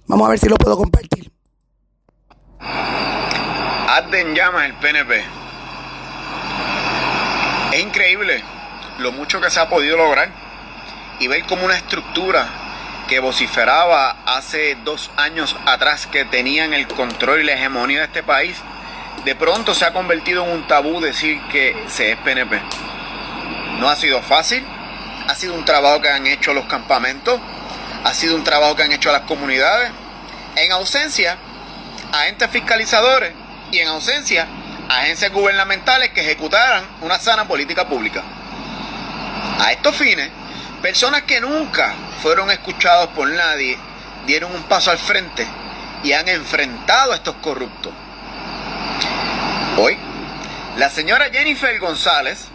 Vamos 0.07 0.27
a 0.27 0.31
ver 0.31 0.39
si 0.39 0.49
lo 0.49 0.57
puedo 0.57 0.77
compartir. 0.77 1.33
Arde 2.61 4.21
en 4.21 4.35
llamas 4.35 4.67
el 4.67 4.75
PNP. 4.75 5.23
Es 7.73 7.83
increíble 7.83 8.43
lo 8.99 9.11
mucho 9.11 9.41
que 9.41 9.51
se 9.51 9.59
ha 9.59 9.69
podido 9.69 9.97
lograr 9.97 10.44
y 11.21 11.29
ver 11.29 11.45
como 11.45 11.65
una 11.65 11.77
estructura 11.77 12.49
que 13.09 13.21
vociferaba 13.21 14.17
hace 14.27 14.77
dos 14.85 15.11
años 15.17 15.57
atrás 15.67 16.07
que 16.07 16.25
tenían 16.25 16.73
el 16.73 16.87
control 16.89 17.41
y 17.41 17.45
la 17.45 17.53
hegemonía 17.53 18.01
de 18.01 18.05
este 18.07 18.23
país, 18.23 18.57
de 19.25 19.35
pronto 19.35 19.75
se 19.75 19.85
ha 19.85 19.93
convertido 19.93 20.45
en 20.45 20.53
un 20.53 20.67
tabú 20.67 21.01
decir 21.01 21.41
que 21.51 21.77
se 21.89 22.13
es 22.13 22.19
PNP. 22.19 22.61
No 23.79 23.89
ha 23.89 23.97
sido 23.97 24.23
fácil, 24.23 24.65
ha 25.29 25.35
sido 25.35 25.55
un 25.55 25.65
trabajo 25.65 26.01
que 26.01 26.09
han 26.09 26.27
hecho 26.27 26.55
los 26.55 26.67
campamentos, 26.67 27.41
ha 28.05 28.15
sido 28.15 28.37
un 28.37 28.45
trabajo 28.45 28.77
que 28.77 28.83
han 28.83 28.93
hecho 28.93 29.13
las 29.13 29.23
comunidades, 29.23 29.91
en 30.57 30.73
ausencia 30.73 31.37
a 32.13 32.29
entes 32.29 32.51
fiscalizadores 32.51 33.33
y 33.73 33.79
en 33.79 33.89
ausencia 33.89 34.47
a 34.89 35.01
agencias 35.01 35.33
gubernamentales 35.33 36.11
que 36.11 36.21
ejecutaran 36.21 36.85
una 37.01 37.19
sana 37.19 37.49
política 37.49 37.87
pública. 37.89 38.23
A 39.59 39.73
estos 39.73 39.97
fines, 39.97 40.31
personas 40.85 41.23
que 41.23 41.41
nunca 41.41 41.95
fueron 42.21 42.51
escuchados 42.51 43.09
por 43.17 43.27
nadie 43.27 43.79
dieron 44.27 44.55
un 44.55 44.65
paso 44.65 44.91
al 44.91 44.99
frente 44.99 45.47
y 46.03 46.13
han 46.13 46.29
enfrentado 46.29 47.13
a 47.13 47.15
estos 47.15 47.37
corruptos. 47.37 47.91
Hoy, 49.79 49.97
la 50.77 50.91
señora 50.91 51.31
Jennifer 51.33 51.79
González 51.79 52.49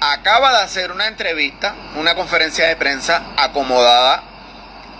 acaba 0.00 0.50
de 0.50 0.64
hacer 0.64 0.90
una 0.90 1.06
entrevista, 1.06 1.76
una 1.94 2.16
conferencia 2.16 2.66
de 2.66 2.74
prensa 2.74 3.22
acomodada 3.36 4.24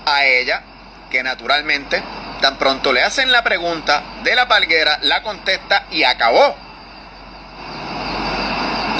a 0.06 0.24
ella, 0.26 0.62
que 1.10 1.24
naturalmente, 1.24 2.00
tan 2.40 2.56
pronto 2.56 2.92
le 2.92 3.02
hacen 3.02 3.32
la 3.32 3.42
pregunta 3.42 4.04
de 4.22 4.36
la 4.36 4.46
palguera, 4.46 5.00
la 5.02 5.24
contesta 5.24 5.86
y 5.90 6.04
acabó 6.04 6.54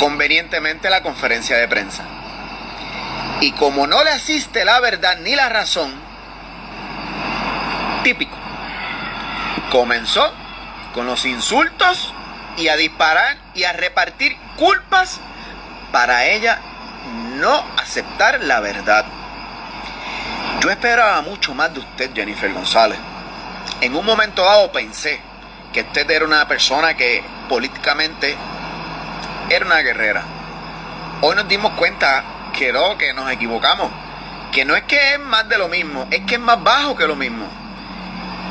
convenientemente 0.01 0.91
la 0.91 1.05
conferencia 1.05 1.57
de 1.57 1.69
prensa. 1.69 2.20
Y 3.41 3.53
como 3.53 3.87
no 3.87 4.05
le 4.05 4.11
asiste 4.11 4.65
la 4.65 4.81
verdad 4.81 5.19
ni 5.21 5.35
la 5.35 5.49
razón, 5.49 5.95
típico, 8.03 8.37
comenzó 9.71 10.31
con 10.95 11.07
los 11.07 11.25
insultos 11.25 12.13
y 12.59 12.69
a 12.69 12.77
disparar 12.77 13.39
y 13.55 13.65
a 13.65 13.73
repartir 13.73 14.37
culpas 14.57 15.21
para 15.91 16.27
ella 16.27 16.61
no 17.37 17.65
aceptar 17.79 18.41
la 18.43 18.61
verdad. 18.61 19.07
Yo 20.61 20.69
esperaba 20.71 21.23
mucho 21.23 21.55
más 21.55 21.73
de 21.73 21.81
usted, 21.81 22.11
Jennifer 22.15 22.53
González. 22.53 22.99
En 23.81 23.97
un 23.97 24.05
momento 24.05 24.45
dado 24.45 24.71
pensé 24.71 25.19
que 25.73 25.81
usted 25.81 26.11
era 26.11 26.27
una 26.27 26.47
persona 26.47 26.95
que 26.95 27.25
políticamente 27.49 28.37
era 29.49 29.65
una 29.65 29.79
guerrera. 29.79 30.25
Hoy 31.23 31.37
nos 31.37 31.49
dimos 31.49 31.73
cuenta 31.73 32.23
que 32.53 32.73
no, 32.73 32.97
que 32.99 33.13
nos 33.13 33.31
equivocamos. 33.31 33.91
Que 34.53 34.65
no 34.65 34.75
es 34.75 34.83
que 34.85 35.15
es 35.15 35.21
más 35.21 35.49
de 35.49 35.59
lo 35.59 35.69
mismo, 35.69 36.07
es 36.11 36.23
que 36.27 36.35
es 36.35 36.41
más 36.41 36.63
bajo 36.63 36.97
que 36.97 37.07
lo 37.07 37.17
mismo. 37.17 37.47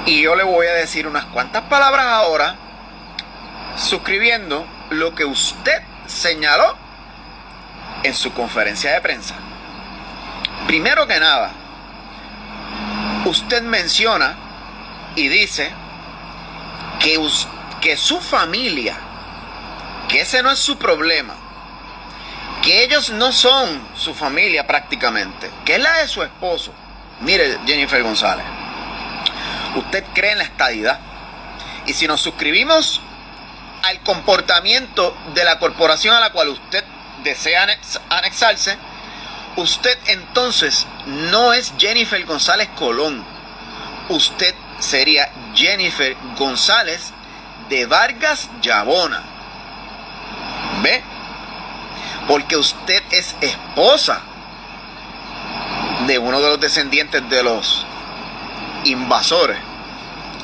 Y 0.05 0.21
yo 0.21 0.35
le 0.35 0.43
voy 0.43 0.67
a 0.67 0.73
decir 0.73 1.07
unas 1.07 1.25
cuantas 1.25 1.63
palabras 1.63 2.05
ahora, 2.05 2.55
suscribiendo 3.75 4.65
lo 4.89 5.13
que 5.13 5.25
usted 5.25 5.81
señaló 6.07 6.75
en 8.03 8.13
su 8.13 8.33
conferencia 8.33 8.93
de 8.93 9.01
prensa. 9.01 9.35
Primero 10.67 11.05
que 11.07 11.19
nada, 11.19 11.51
usted 13.25 13.61
menciona 13.61 14.35
y 15.15 15.27
dice 15.27 15.71
que, 16.99 17.19
que 17.81 17.97
su 17.97 18.19
familia, 18.21 18.95
que 20.07 20.21
ese 20.21 20.43
no 20.43 20.51
es 20.51 20.59
su 20.59 20.77
problema, 20.77 21.35
que 22.61 22.83
ellos 22.83 23.09
no 23.11 23.31
son 23.31 23.81
su 23.95 24.13
familia 24.13 24.67
prácticamente, 24.67 25.49
que 25.65 25.75
es 25.75 25.81
la 25.81 25.93
de 25.99 26.07
su 26.07 26.23
esposo. 26.23 26.73
Mire, 27.21 27.57
Jennifer 27.65 28.01
González, 28.03 28.45
usted 29.75 30.03
cree 30.13 30.31
en 30.31 30.37
la 30.39 30.43
estadidad. 30.43 30.99
Y 31.85 31.93
si 31.93 32.07
nos 32.07 32.21
suscribimos 32.21 33.01
al 33.83 34.01
comportamiento 34.01 35.15
de 35.33 35.43
la 35.43 35.59
corporación 35.59 36.15
a 36.15 36.19
la 36.19 36.31
cual 36.31 36.49
usted 36.49 36.83
desea 37.23 37.67
anexarse, 38.09 38.77
usted 39.55 39.97
entonces 40.07 40.85
no 41.05 41.53
es 41.53 41.73
Jennifer 41.77 42.23
González 42.25 42.69
Colón. 42.75 43.25
Usted 44.09 44.53
sería 44.79 45.31
Jennifer 45.55 46.15
González 46.37 47.11
de 47.69 47.85
Vargas 47.85 48.49
Yabona. 48.61 49.23
¿Ve? 50.81 51.03
Porque 52.29 52.55
usted 52.55 53.01
es 53.09 53.36
esposa 53.41 54.21
de 56.05 56.19
uno 56.19 56.39
de 56.39 56.48
los 56.48 56.59
descendientes 56.59 57.27
de 57.27 57.41
los 57.41 57.88
invasores 58.83 59.57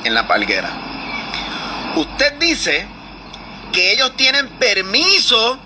en 0.03 0.15
la 0.15 0.27
palguera. 0.27 0.71
Usted 1.95 2.33
dice 2.39 2.87
que 3.71 3.93
ellos 3.93 4.15
tienen 4.15 4.49
permiso 4.57 5.59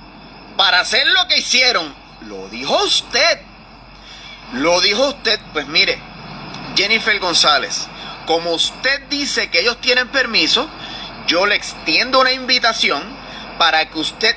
para 0.58 0.82
hacer 0.82 1.08
lo 1.08 1.26
que 1.30 1.38
hicieron. 1.38 1.96
Lo 2.28 2.50
dijo 2.50 2.84
usted. 2.84 3.40
Lo 4.56 4.82
dijo 4.82 5.08
usted. 5.08 5.40
Pues 5.54 5.68
mire, 5.68 6.00
Jennifer 6.76 7.18
González, 7.20 7.88
como 8.26 8.52
usted 8.52 9.04
dice 9.10 9.50
que 9.50 9.62
ellos 9.62 9.80
tienen 9.80 10.10
permiso, 10.10 10.68
yo 11.28 11.46
le 11.46 11.56
extiendo 11.56 12.20
una 12.20 12.34
invitación 12.34 13.02
para 13.58 13.90
que 13.90 14.00
usted 14.00 14.36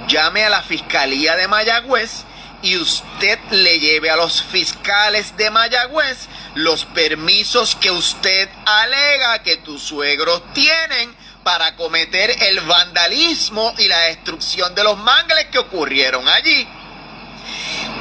llame 0.06 0.44
a 0.44 0.50
la 0.50 0.62
Fiscalía 0.62 1.34
de 1.34 1.48
Mayagüez 1.48 2.22
y 2.62 2.76
usted 2.76 3.40
le 3.50 3.80
lleve 3.80 4.08
a 4.08 4.14
los 4.14 4.40
fiscales 4.40 5.36
de 5.36 5.50
Mayagüez 5.50 6.28
los 6.54 6.84
permisos 6.84 7.74
que 7.74 7.90
usted 7.90 8.48
alega 8.64 9.42
que 9.42 9.56
tus 9.56 9.82
suegros 9.82 10.44
tienen 10.54 11.12
para 11.42 11.74
cometer 11.74 12.36
el 12.40 12.60
vandalismo 12.60 13.74
y 13.78 13.88
la 13.88 13.98
destrucción 14.02 14.76
de 14.76 14.84
los 14.84 14.96
mangles 14.96 15.46
que 15.46 15.58
ocurrieron 15.58 16.28
allí. 16.28 16.68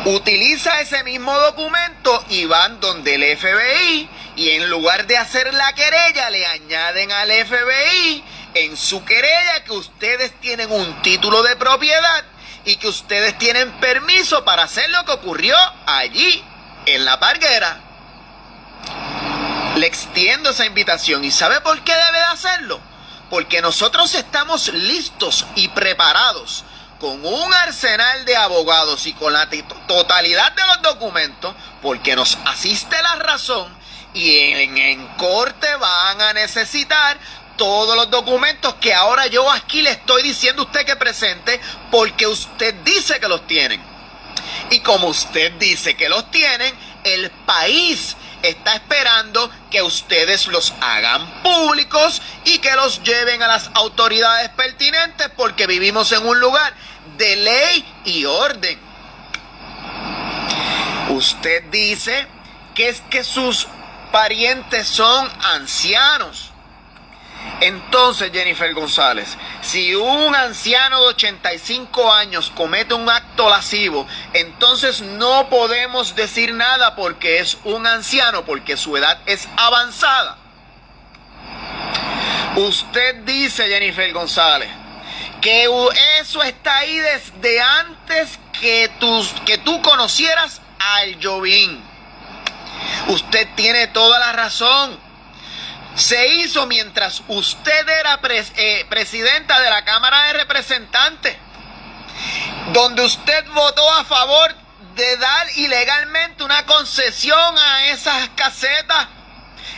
Utiliza 0.06 0.80
ese 0.80 1.04
mismo 1.04 1.36
documento 1.40 2.24
y 2.30 2.46
van 2.46 2.80
donde 2.80 3.16
el 3.16 3.36
FBI 3.36 4.21
y 4.42 4.50
en 4.50 4.72
lugar 4.72 5.06
de 5.06 5.20
hacer 5.20 5.54
la 5.54 5.72
querella 5.74 6.32
le 6.32 6.48
añaden 6.48 7.12
al 7.12 7.30
FBI 7.30 8.24
en 8.56 8.76
su 8.76 9.06
querella 9.06 9.64
que 9.64 9.72
ustedes 9.74 10.34
tienen 10.40 10.72
un 10.72 11.00
título 11.04 11.44
de 11.44 11.56
propiedad 11.56 12.24
y 12.66 12.78
que 12.78 12.88
ustedes 12.88 13.38
tienen 13.38 13.72
permiso 13.74 14.44
para 14.44 14.64
hacer 14.64 14.90
lo 14.90 15.06
que 15.06 15.12
ocurrió 15.12 15.56
allí 15.86 16.44
en 16.88 17.06
la 17.06 17.20
parguera. 17.20 17.82
Le 19.76 19.86
extiendo 19.86 20.50
esa 20.50 20.66
invitación 20.66 21.24
y 21.24 21.30
¿sabe 21.30 21.62
por 21.62 21.84
qué 21.84 21.94
debe 21.94 22.18
de 22.18 22.24
hacerlo? 22.24 22.82
Porque 23.30 23.62
nosotros 23.62 24.16
estamos 24.16 24.70
listos 24.70 25.46
y 25.54 25.68
preparados 25.68 26.66
con 27.00 27.24
un 27.24 27.54
arsenal 27.54 28.26
de 28.26 28.38
abogados 28.38 29.06
y 29.06 29.14
con 29.14 29.34
la 29.34 29.48
totalidad 29.88 30.52
de 30.54 30.64
los 30.64 30.82
documentos, 30.82 31.54
porque 31.84 32.16
nos 32.16 32.40
asiste 32.46 33.00
la 33.04 33.16
razón 33.18 33.81
y 34.14 34.38
en, 34.38 34.78
en 34.78 35.08
corte 35.18 35.68
van 35.76 36.22
a 36.22 36.34
necesitar 36.34 37.18
todos 37.58 37.96
los 37.96 38.10
documentos 38.10 38.76
que 38.76 38.94
ahora 38.94 39.28
yo 39.28 39.50
aquí 39.52 39.82
le 39.82 39.92
estoy 39.92 40.24
diciendo 40.24 40.64
a 40.64 40.66
usted 40.66 40.86
que 40.86 40.96
presente 40.96 41.60
porque 41.92 42.28
usted 42.28 42.74
dice 42.84 43.20
que 43.20 43.28
los 43.28 43.46
tienen. 43.46 43.82
Y 44.70 44.80
como 44.80 45.08
usted 45.08 45.52
dice 45.54 45.96
que 45.96 46.10
los 46.10 46.32
tienen, 46.32 46.74
el 47.04 47.30
país 47.30 48.16
está 48.42 48.74
esperando 48.74 49.52
que 49.70 49.82
ustedes 49.82 50.48
los 50.48 50.74
hagan 50.82 51.44
públicos 51.44 52.22
y 52.46 52.60
que 52.60 52.76
los 52.76 53.04
lleven 53.04 53.44
a 53.44 53.48
las 53.48 53.70
autoridades 53.74 54.50
pertinentes 54.50 55.30
porque 55.36 55.68
vivimos 55.68 56.12
en 56.12 56.26
un 56.26 56.40
lugar 56.40 56.74
de 57.18 57.36
ley 57.36 57.86
y 58.06 58.26
orden. 58.26 58.80
Usted 61.10 61.64
dice 61.70 62.28
que 62.74 62.90
es 62.90 63.02
que 63.10 63.24
sus 63.24 63.68
parientes 64.12 64.88
son 64.88 65.30
ancianos. 65.56 66.52
Entonces, 67.60 68.32
Jennifer 68.32 68.74
González, 68.74 69.38
si 69.62 69.96
un 69.96 70.36
anciano 70.36 71.02
de 71.02 71.08
85 71.08 72.12
años 72.14 72.52
comete 72.56 72.94
un 72.94 73.10
acto 73.10 73.50
lascivo, 73.50 74.08
entonces 74.34 75.02
no 75.02 75.50
podemos 75.50 76.16
decir 76.16 76.54
nada 76.54 76.96
porque 76.96 77.40
es 77.40 77.58
un 77.64 77.86
anciano, 77.88 78.46
porque 78.46 78.78
su 78.78 78.96
edad 78.98 79.20
es 79.26 79.48
avanzada. 79.58 80.38
Usted 82.56 83.24
dice, 83.24 83.68
Jennifer 83.68 84.12
González, 84.12 84.70
que 85.40 85.68
eso 86.20 86.44
está 86.44 86.78
ahí 86.78 86.98
desde 86.98 87.62
antes 87.62 88.40
que 88.60 88.90
tú, 89.00 89.26
que 89.46 89.58
tú 89.58 89.82
conocieras 89.82 90.62
al 90.80 91.18
Jovín. 91.24 91.91
Usted 93.12 93.48
tiene 93.56 93.88
toda 93.88 94.20
la 94.20 94.32
razón 94.32 94.98
se 95.96 96.26
hizo 96.36 96.66
mientras 96.68 97.22
usted 97.28 97.90
era 97.90 98.20
eh, 98.24 98.86
presidenta 98.90 99.60
de 99.60 99.70
la 99.70 99.84
Cámara 99.84 100.28
de 100.28 100.34
Representantes, 100.34 101.36
donde 102.72 103.04
usted 103.04 103.46
votó 103.50 103.92
a 103.94 104.06
favor 104.06 104.56
de 104.96 105.18
dar 105.18 105.48
ilegalmente 105.58 106.44
una 106.44 106.66
concesión 106.66 107.58
a 107.58 107.88
esas 107.88 108.30
casetas 108.30 109.08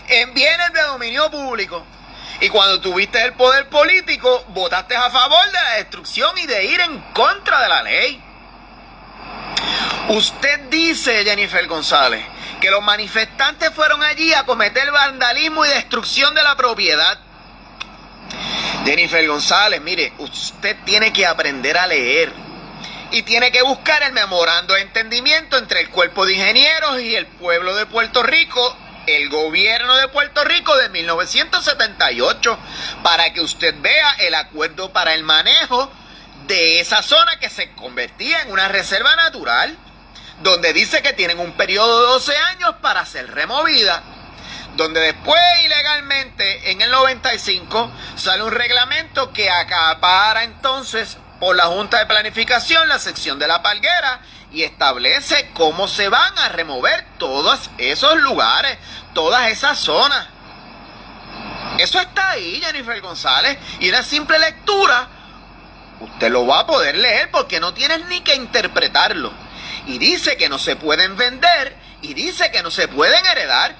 en 0.07 0.33
bienes 0.33 0.71
de 0.73 0.83
dominio 0.83 1.31
público. 1.31 1.83
Y 2.41 2.49
cuando 2.49 2.79
tuviste 2.81 3.23
el 3.23 3.33
poder 3.33 3.69
político, 3.69 4.45
votaste 4.49 4.95
a 4.95 5.09
favor 5.09 5.45
de 5.47 5.53
la 5.53 5.73
destrucción 5.77 6.37
y 6.37 6.45
de 6.45 6.65
ir 6.65 6.79
en 6.81 6.99
contra 7.13 7.61
de 7.61 7.69
la 7.69 7.83
ley. 7.83 8.23
Usted 10.09 10.59
dice, 10.69 11.23
Jennifer 11.23 11.65
González, 11.67 12.25
que 12.63 12.71
los 12.71 12.81
manifestantes 12.81 13.71
fueron 13.71 14.01
allí 14.03 14.33
a 14.33 14.45
cometer 14.45 14.89
vandalismo 14.89 15.65
y 15.65 15.67
destrucción 15.67 16.33
de 16.33 16.43
la 16.43 16.55
propiedad. 16.55 17.19
Jennifer 18.85 19.27
González, 19.27 19.81
mire, 19.81 20.13
usted 20.17 20.77
tiene 20.85 21.11
que 21.11 21.25
aprender 21.25 21.77
a 21.77 21.87
leer 21.87 22.31
y 23.11 23.23
tiene 23.23 23.51
que 23.51 23.63
buscar 23.63 24.01
el 24.03 24.13
memorando 24.13 24.75
de 24.75 24.81
entendimiento 24.81 25.57
entre 25.57 25.81
el 25.81 25.89
cuerpo 25.89 26.25
de 26.25 26.35
ingenieros 26.35 27.01
y 27.01 27.17
el 27.17 27.25
pueblo 27.25 27.75
de 27.75 27.85
Puerto 27.85 28.23
Rico, 28.23 28.77
el 29.07 29.27
gobierno 29.27 29.97
de 29.97 30.07
Puerto 30.07 30.45
Rico 30.45 30.73
de 30.77 30.87
1978, 30.87 32.57
para 33.03 33.33
que 33.33 33.41
usted 33.41 33.75
vea 33.81 34.11
el 34.19 34.35
acuerdo 34.35 34.93
para 34.93 35.15
el 35.15 35.23
manejo 35.23 35.91
de 36.47 36.79
esa 36.79 37.03
zona 37.03 37.39
que 37.39 37.49
se 37.49 37.73
convertía 37.73 38.41
en 38.43 38.53
una 38.53 38.69
reserva 38.69 39.17
natural 39.17 39.77
donde 40.41 40.73
dice 40.73 41.01
que 41.01 41.13
tienen 41.13 41.39
un 41.39 41.53
periodo 41.53 42.01
de 42.01 42.07
12 42.07 42.37
años 42.37 42.75
para 42.81 43.05
ser 43.05 43.33
removida, 43.33 44.03
donde 44.75 44.99
después 44.99 45.41
ilegalmente 45.63 46.71
en 46.71 46.81
el 46.81 46.91
95 46.91 47.91
sale 48.15 48.43
un 48.43 48.51
reglamento 48.51 49.31
que 49.31 49.49
acapara 49.49 50.43
entonces 50.43 51.17
por 51.39 51.55
la 51.55 51.65
Junta 51.65 51.99
de 51.99 52.05
Planificación 52.05 52.87
la 52.87 52.99
sección 52.99 53.37
de 53.37 53.47
la 53.47 53.61
palguera 53.61 54.21
y 54.51 54.63
establece 54.63 55.49
cómo 55.53 55.87
se 55.87 56.09
van 56.09 56.37
a 56.37 56.49
remover 56.49 57.05
todos 57.17 57.69
esos 57.77 58.17
lugares, 58.21 58.77
todas 59.13 59.49
esas 59.49 59.79
zonas. 59.79 60.27
Eso 61.77 61.99
está 61.99 62.31
ahí, 62.31 62.61
Jennifer 62.63 63.01
González, 63.01 63.57
y 63.79 63.89
una 63.89 64.03
simple 64.03 64.37
lectura, 64.37 65.07
usted 65.99 66.31
lo 66.31 66.45
va 66.45 66.59
a 66.59 66.67
poder 66.67 66.95
leer 66.95 67.31
porque 67.31 67.59
no 67.59 67.73
tienes 67.73 68.05
ni 68.05 68.21
que 68.21 68.35
interpretarlo 68.35 69.42
y 69.87 69.97
dice 69.97 70.37
que 70.37 70.49
no 70.49 70.59
se 70.59 70.75
pueden 70.75 71.17
vender 71.17 71.75
y 72.01 72.13
dice 72.13 72.51
que 72.51 72.63
no 72.63 72.71
se 72.71 72.87
pueden 72.87 73.25
heredar. 73.25 73.75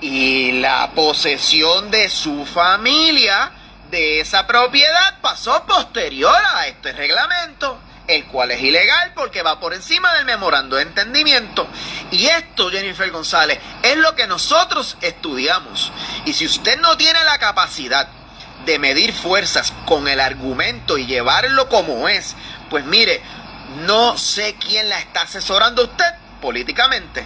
Y 0.00 0.52
la 0.52 0.92
posesión 0.94 1.90
de 1.90 2.08
su 2.08 2.46
familia 2.46 3.52
de 3.90 4.20
esa 4.20 4.46
propiedad 4.46 5.20
pasó 5.20 5.64
posterior 5.66 6.40
a 6.54 6.66
este 6.68 6.92
reglamento, 6.92 7.78
el 8.06 8.24
cual 8.26 8.50
es 8.52 8.62
ilegal 8.62 9.12
porque 9.14 9.42
va 9.42 9.60
por 9.60 9.74
encima 9.74 10.14
del 10.14 10.24
memorando 10.24 10.76
de 10.76 10.82
entendimiento. 10.82 11.68
Y 12.10 12.26
esto, 12.26 12.70
Jennifer 12.70 13.10
González, 13.10 13.58
es 13.82 13.96
lo 13.96 14.14
que 14.14 14.26
nosotros 14.26 14.96
estudiamos. 15.02 15.92
Y 16.24 16.32
si 16.32 16.46
usted 16.46 16.78
no 16.80 16.96
tiene 16.96 17.22
la 17.24 17.38
capacidad 17.38 18.08
de 18.64 18.78
medir 18.78 19.12
fuerzas 19.12 19.72
con 19.86 20.08
el 20.08 20.20
argumento 20.20 20.98
y 20.98 21.06
llevarlo 21.06 21.68
como 21.68 22.08
es, 22.08 22.36
pues 22.68 22.84
mire, 22.84 23.22
no 23.86 24.16
sé 24.18 24.56
quién 24.60 24.88
la 24.88 24.98
está 24.98 25.22
asesorando 25.22 25.84
usted 25.84 26.04
políticamente. 26.40 27.24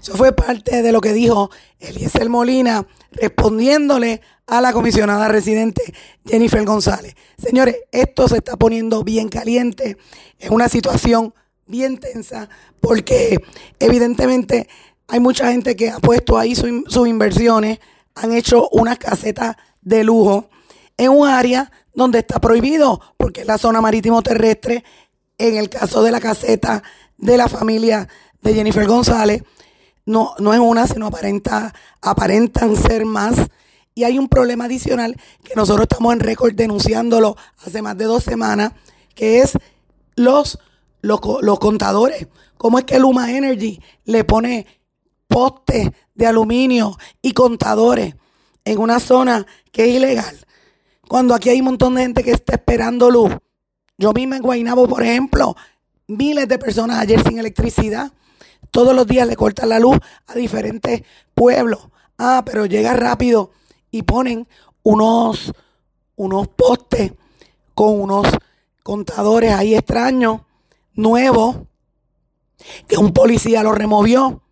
Eso 0.00 0.16
fue 0.16 0.32
parte 0.32 0.82
de 0.82 0.92
lo 0.92 1.00
que 1.00 1.12
dijo 1.12 1.50
Eliezer 1.80 2.28
Molina 2.28 2.86
respondiéndole 3.12 4.20
a 4.46 4.60
la 4.60 4.72
comisionada 4.72 5.28
residente 5.28 5.82
Jennifer 6.24 6.64
González. 6.64 7.14
Señores, 7.38 7.76
esto 7.90 8.28
se 8.28 8.36
está 8.36 8.56
poniendo 8.56 9.02
bien 9.02 9.28
caliente, 9.28 9.96
es 10.38 10.50
una 10.50 10.68
situación 10.68 11.34
bien 11.66 11.98
tensa 11.98 12.48
porque 12.80 13.38
evidentemente 13.80 14.68
hay 15.08 15.20
mucha 15.20 15.50
gente 15.50 15.74
que 15.76 15.90
ha 15.90 15.98
puesto 15.98 16.38
ahí 16.38 16.54
sus 16.54 17.08
inversiones, 17.08 17.80
han 18.14 18.32
hecho 18.32 18.68
unas 18.70 18.98
casetas 18.98 19.56
de 19.82 20.04
lujo 20.04 20.48
en 20.96 21.10
un 21.10 21.28
área 21.28 21.70
donde 21.94 22.20
está 22.20 22.40
prohibido 22.40 23.00
porque 23.16 23.42
es 23.42 23.46
la 23.46 23.58
zona 23.58 23.80
marítimo 23.80 24.22
terrestre 24.22 24.84
en 25.38 25.56
el 25.56 25.68
caso 25.68 26.02
de 26.02 26.10
la 26.10 26.20
caseta 26.20 26.82
de 27.18 27.36
la 27.36 27.48
familia 27.48 28.08
de 28.42 28.54
Jennifer 28.54 28.86
González, 28.86 29.42
no, 30.04 30.34
no 30.38 30.54
es 30.54 30.60
una, 30.60 30.86
sino 30.86 31.06
aparenta, 31.06 31.74
aparentan 32.00 32.76
ser 32.76 33.04
más. 33.04 33.36
Y 33.94 34.04
hay 34.04 34.18
un 34.18 34.28
problema 34.28 34.66
adicional 34.66 35.16
que 35.42 35.54
nosotros 35.56 35.86
estamos 35.90 36.12
en 36.12 36.20
récord 36.20 36.54
denunciándolo 36.54 37.36
hace 37.64 37.82
más 37.82 37.96
de 37.96 38.04
dos 38.04 38.22
semanas, 38.22 38.72
que 39.14 39.40
es 39.40 39.58
los, 40.14 40.58
los, 41.00 41.20
los 41.40 41.58
contadores. 41.58 42.28
¿Cómo 42.56 42.78
es 42.78 42.84
que 42.84 42.98
Luma 42.98 43.32
Energy 43.32 43.80
le 44.04 44.24
pone 44.24 44.66
postes 45.26 45.90
de 46.14 46.26
aluminio 46.26 46.96
y 47.20 47.32
contadores 47.32 48.14
en 48.64 48.78
una 48.78 49.00
zona 49.00 49.46
que 49.72 49.84
es 49.84 49.96
ilegal? 49.96 50.46
Cuando 51.08 51.34
aquí 51.34 51.48
hay 51.48 51.60
un 51.60 51.66
montón 51.66 51.94
de 51.94 52.02
gente 52.02 52.22
que 52.22 52.32
está 52.32 52.54
esperando 52.54 53.10
luz 53.10 53.32
yo 53.98 54.12
misma 54.12 54.36
en 54.36 54.42
Guaynabo, 54.42 54.88
por 54.88 55.02
ejemplo, 55.02 55.56
miles 56.06 56.48
de 56.48 56.58
personas 56.58 56.98
ayer 56.98 57.22
sin 57.22 57.38
electricidad. 57.38 58.12
Todos 58.70 58.94
los 58.94 59.06
días 59.06 59.26
le 59.26 59.36
cortan 59.36 59.68
la 59.68 59.78
luz 59.78 59.98
a 60.26 60.34
diferentes 60.34 61.02
pueblos. 61.34 61.88
Ah, 62.18 62.42
pero 62.44 62.66
llega 62.66 62.94
rápido 62.94 63.50
y 63.90 64.02
ponen 64.02 64.46
unos, 64.82 65.52
unos 66.16 66.48
postes 66.48 67.12
con 67.74 68.00
unos 68.00 68.26
contadores 68.82 69.52
ahí 69.52 69.74
extraños, 69.74 70.42
nuevos, 70.94 71.56
que 72.86 72.96
un 72.96 73.12
policía 73.12 73.62
lo 73.62 73.72
removió 73.72 74.42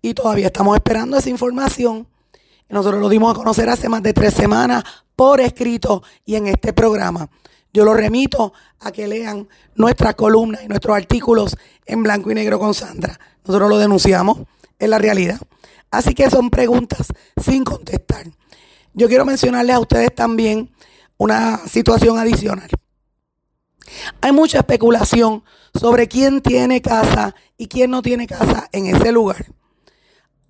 y 0.00 0.14
todavía 0.14 0.46
estamos 0.46 0.76
esperando 0.76 1.16
esa 1.16 1.30
información. 1.30 2.08
Nosotros 2.68 3.00
lo 3.00 3.08
dimos 3.08 3.32
a 3.32 3.36
conocer 3.36 3.68
hace 3.68 3.88
más 3.88 4.02
de 4.02 4.14
tres 4.14 4.32
semanas 4.32 4.82
por 5.14 5.40
escrito 5.40 6.02
y 6.24 6.36
en 6.36 6.46
este 6.46 6.72
programa. 6.72 7.28
Yo 7.72 7.84
lo 7.84 7.94
remito 7.94 8.52
a 8.80 8.92
que 8.92 9.08
lean 9.08 9.48
nuestras 9.74 10.14
columnas 10.14 10.62
y 10.62 10.68
nuestros 10.68 10.96
artículos 10.96 11.56
en 11.86 12.02
blanco 12.02 12.30
y 12.30 12.34
negro 12.34 12.58
con 12.58 12.74
Sandra. 12.74 13.18
Nosotros 13.44 13.70
lo 13.70 13.78
denunciamos, 13.78 14.40
en 14.82 14.90
la 14.90 14.98
realidad. 14.98 15.40
Así 15.90 16.12
que 16.14 16.28
son 16.28 16.50
preguntas 16.50 17.06
sin 17.42 17.62
contestar. 17.64 18.26
Yo 18.94 19.08
quiero 19.08 19.24
mencionarles 19.24 19.76
a 19.76 19.80
ustedes 19.80 20.12
también 20.14 20.70
una 21.16 21.58
situación 21.68 22.18
adicional. 22.18 22.68
Hay 24.20 24.32
mucha 24.32 24.58
especulación 24.58 25.44
sobre 25.78 26.08
quién 26.08 26.40
tiene 26.40 26.82
casa 26.82 27.34
y 27.56 27.68
quién 27.68 27.90
no 27.90 28.02
tiene 28.02 28.26
casa 28.26 28.68
en 28.72 28.86
ese 28.86 29.12
lugar. 29.12 29.46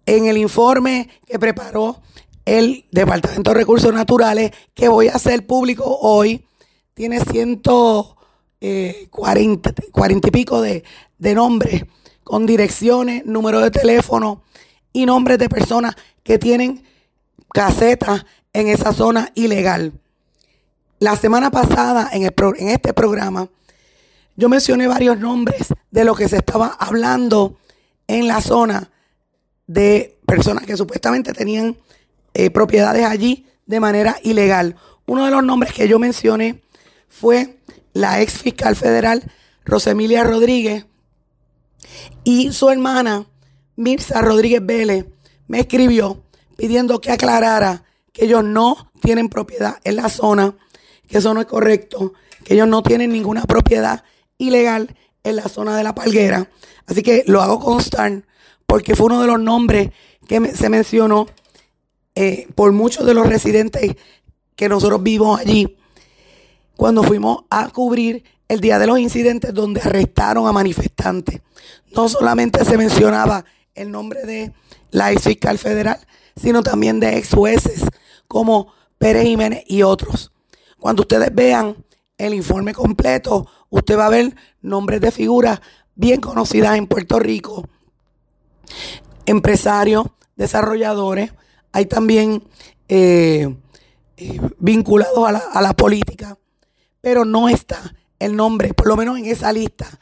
En 0.07 0.27
el 0.27 0.39
informe 0.39 1.09
que 1.27 1.39
preparó 1.39 2.01
el 2.45 2.87
Departamento 2.91 3.51
de 3.51 3.57
Recursos 3.59 3.93
Naturales, 3.93 4.51
que 4.75 4.89
voy 4.89 5.09
a 5.09 5.15
hacer 5.15 5.47
público 5.47 5.85
hoy, 6.01 6.47
tiene 6.95 7.21
140 7.21 8.23
40, 9.11 10.29
y 10.29 10.31
pico 10.31 10.61
de, 10.61 10.85
de 11.19 11.35
nombres 11.35 11.85
con 12.23 12.47
direcciones, 12.47 13.27
número 13.27 13.61
de 13.61 13.71
teléfono 13.71 14.43
y 14.93 15.07
nombres 15.07 15.39
de 15.39 15.49
personas 15.49 15.97
que 16.23 16.39
tienen 16.39 16.85
casetas 17.53 18.25
en 18.53 18.69
esa 18.69 18.93
zona 18.93 19.33
ilegal. 19.35 19.93
La 21.01 21.17
semana 21.17 21.51
pasada 21.51 22.09
en, 22.13 22.23
en 22.23 22.69
este 22.69 22.93
programa 22.93 23.49
yo 24.37 24.49
mencioné 24.49 24.87
varios 24.87 25.19
nombres 25.19 25.75
de 25.91 26.05
lo 26.05 26.15
que 26.15 26.29
se 26.29 26.37
estaba 26.37 26.69
hablando 26.79 27.59
en 28.07 28.29
la 28.29 28.41
zona 28.41 28.91
de 29.67 30.19
personas 30.27 30.65
que 30.65 30.77
supuestamente 30.77 31.33
tenían 31.33 31.77
eh, 32.35 32.51
propiedades 32.51 33.05
allí 33.05 33.47
de 33.67 33.81
manera 33.81 34.17
ilegal. 34.23 34.77
Uno 35.07 35.27
de 35.27 35.31
los 35.31 35.45
nombres 35.45 35.73
que 35.75 35.87
yo 35.87 35.99
mencioné 35.99 36.62
fue 37.13 37.59
la 37.93 38.23
ex 38.23 38.39
fiscal 38.39 38.75
federal 38.75 39.23
Rosemilia 39.65 40.25
Rodríguez 40.25 40.87
y 42.25 42.53
su 42.53 42.71
hermana 42.71 43.27
Mirza 43.77 44.23
Rodríguez 44.23 44.65
Vélez 44.65 45.05
me 45.47 45.61
escribió 45.61 46.23
pidiendo 46.57 47.01
que 47.01 47.11
aclarara 47.11 47.85
que 48.13 48.25
ellos 48.25 48.43
no 48.43 48.91
tienen 49.03 49.29
propiedad 49.29 49.77
en 49.85 49.97
la 49.97 50.09
zona, 50.09 50.57
que 51.07 51.19
eso 51.19 51.35
no 51.35 51.41
es 51.41 51.47
correcto, 51.47 52.15
que 52.45 52.55
ellos 52.55 52.69
no 52.69 52.83
tienen 52.83 53.13
ninguna 53.13 53.43
propiedad 53.43 54.05
ilegal 54.39 54.97
en 55.23 55.37
la 55.37 55.49
zona 55.49 55.77
de 55.77 55.85
la 55.85 55.95
palguera. 55.95 56.49
Así 56.87 57.03
que 57.03 57.25
lo 57.27 57.43
hago 57.43 57.61
constar 57.61 58.25
porque 58.67 58.97
fue 58.97 59.07
uno 59.07 59.21
de 59.21 59.27
los 59.27 59.39
nombres 59.39 59.91
que 60.27 60.55
se 60.55 60.69
mencionó 60.69 61.27
eh, 62.15 62.49
por 62.55 62.73
muchos 62.73 63.07
de 63.07 63.15
los 63.15 63.27
residentes 63.27 63.97
que 64.57 64.69
nosotros 64.69 65.03
vivimos 65.03 65.41
allí 65.41 65.77
cuando 66.83 67.05
fuimos 67.05 67.45
a 67.49 67.69
cubrir 67.69 68.25
el 68.49 68.61
día 68.61 68.77
de 68.77 68.89
los 68.89 68.99
incidentes 68.99 69.55
donde 69.55 69.81
arrestaron 69.81 70.49
a 70.49 70.53
manifestantes. 70.53 71.41
No 71.95 72.09
solamente 72.09 72.65
se 72.65 72.77
mencionaba 72.77 73.45
el 73.73 73.89
nombre 73.89 74.27
de 74.27 74.53
la 74.91 75.13
ex 75.13 75.23
fiscal 75.23 75.59
federal, 75.59 76.01
sino 76.35 76.61
también 76.61 76.99
de 76.99 77.19
ex 77.19 77.35
jueces 77.35 77.85
como 78.27 78.75
Pérez 78.99 79.23
Jiménez 79.23 79.63
y 79.69 79.85
otros. 79.85 80.33
Cuando 80.81 81.03
ustedes 81.03 81.33
vean 81.33 81.77
el 82.19 82.35
informe 82.35 82.75
completo, 82.75 83.47
usted 83.71 83.97
va 83.97 84.07
a 84.07 84.11
ver 84.11 84.35
nombres 84.61 85.01
de 85.01 85.13
figuras 85.13 85.61
bien 85.95 86.21
conocidas 86.21 86.77
en 86.77 86.89
Puerto 86.89 87.21
Rico, 87.21 87.65
empresarios, 89.25 90.07
desarrolladores, 90.35 91.33
hay 91.71 91.87
también 91.87 92.43
eh, 92.89 93.55
eh, 94.17 94.41
vinculados 94.59 95.29
a 95.29 95.31
la, 95.31 95.39
a 95.39 95.63
la 95.63 95.75
política, 95.75 96.37
pero 97.03 97.27
no 97.27 97.51
está 97.51 97.95
el 98.19 98.35
nombre, 98.35 98.73
por 98.73 98.87
lo 98.89 98.97
menos 98.97 99.19
en 99.19 99.27
esa 99.27 99.53
lista, 99.53 100.01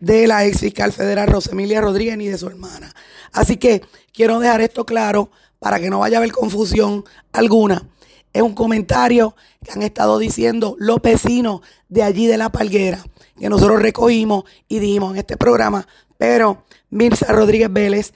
de 0.00 0.26
la 0.26 0.44
ex 0.46 0.60
fiscal 0.60 0.92
federal 0.92 1.28
Rosemilia 1.28 1.80
Rodríguez 1.80 2.16
ni 2.16 2.26
de 2.26 2.38
su 2.38 2.48
hermana. 2.48 2.92
Así 3.32 3.56
que 3.56 3.82
quiero 4.12 4.40
dejar 4.40 4.60
esto 4.60 4.84
claro 4.84 5.30
para 5.58 5.78
que 5.78 5.90
no 5.90 6.00
vaya 6.00 6.16
a 6.16 6.20
haber 6.20 6.32
confusión 6.32 7.04
alguna. 7.32 7.88
Es 8.32 8.42
un 8.42 8.54
comentario 8.54 9.34
que 9.64 9.72
han 9.72 9.82
estado 9.82 10.18
diciendo 10.18 10.76
los 10.78 11.00
vecinos 11.02 11.60
de 11.88 12.02
allí 12.02 12.26
de 12.26 12.36
la 12.36 12.50
Palguera, 12.50 13.04
que 13.38 13.48
nosotros 13.48 13.82
recogimos 13.82 14.44
y 14.68 14.78
dijimos 14.78 15.12
en 15.12 15.18
este 15.18 15.36
programa, 15.36 15.86
pero 16.16 16.64
Mirza 16.90 17.32
Rodríguez 17.32 17.72
Vélez 17.72 18.12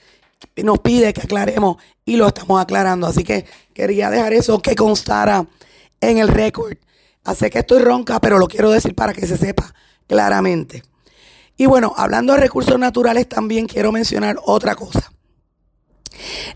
nos 0.57 0.79
pide 0.79 1.13
que 1.13 1.21
aclaremos 1.21 1.77
y 2.05 2.15
lo 2.15 2.27
estamos 2.27 2.61
aclarando. 2.61 3.07
Así 3.07 3.23
que 3.23 3.45
quería 3.73 4.09
dejar 4.09 4.33
eso 4.33 4.61
que 4.61 4.75
constara 4.75 5.45
en 6.01 6.17
el 6.17 6.27
récord. 6.27 6.77
Así 7.23 7.49
que 7.49 7.59
estoy 7.59 7.79
ronca, 7.81 8.19
pero 8.19 8.37
lo 8.37 8.47
quiero 8.47 8.71
decir 8.71 8.95
para 8.95 9.13
que 9.13 9.25
se 9.25 9.37
sepa 9.37 9.73
claramente. 10.07 10.83
Y 11.55 11.67
bueno, 11.67 11.93
hablando 11.95 12.33
de 12.33 12.39
recursos 12.39 12.77
naturales, 12.79 13.29
también 13.29 13.67
quiero 13.67 13.91
mencionar 13.91 14.37
otra 14.43 14.75
cosa. 14.75 15.11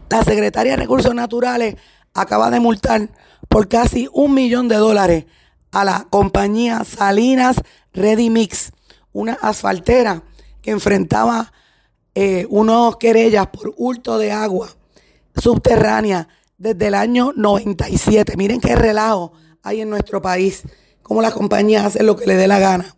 La 0.10 0.24
secretaria 0.24 0.74
de 0.74 0.78
Recursos 0.78 1.14
Naturales 1.14 1.76
acaba 2.14 2.50
de 2.50 2.60
multar 2.60 3.10
por 3.48 3.68
casi 3.68 4.10
un 4.12 4.34
millón 4.34 4.68
de 4.68 4.76
dólares 4.76 5.26
a 5.72 5.84
la 5.84 6.08
compañía 6.10 6.84
Salinas 6.84 7.62
Ready 7.94 8.30
Mix, 8.30 8.72
una 9.14 9.34
asfaltera 9.34 10.24
que 10.62 10.72
enfrentaba 10.72 11.52
eh, 12.16 12.48
unos 12.50 12.98
querellas 12.98 13.48
por 13.48 13.74
hurto 13.78 14.18
de 14.18 14.32
agua 14.32 14.70
subterránea 15.36 16.28
desde 16.58 16.88
el 16.88 16.96
año 16.96 17.32
97. 17.36 18.36
Miren 18.38 18.60
qué 18.60 18.76
relajo 18.76 19.34
hay 19.64 19.82
en 19.82 19.90
nuestro 19.90 20.22
país, 20.22 20.64
cómo 21.02 21.22
las 21.22 21.34
compañías 21.34 21.86
hacen 21.86 22.06
lo 22.06 22.16
que 22.16 22.26
le 22.26 22.36
dé 22.36 22.48
la 22.48 22.60
gana. 22.60 22.96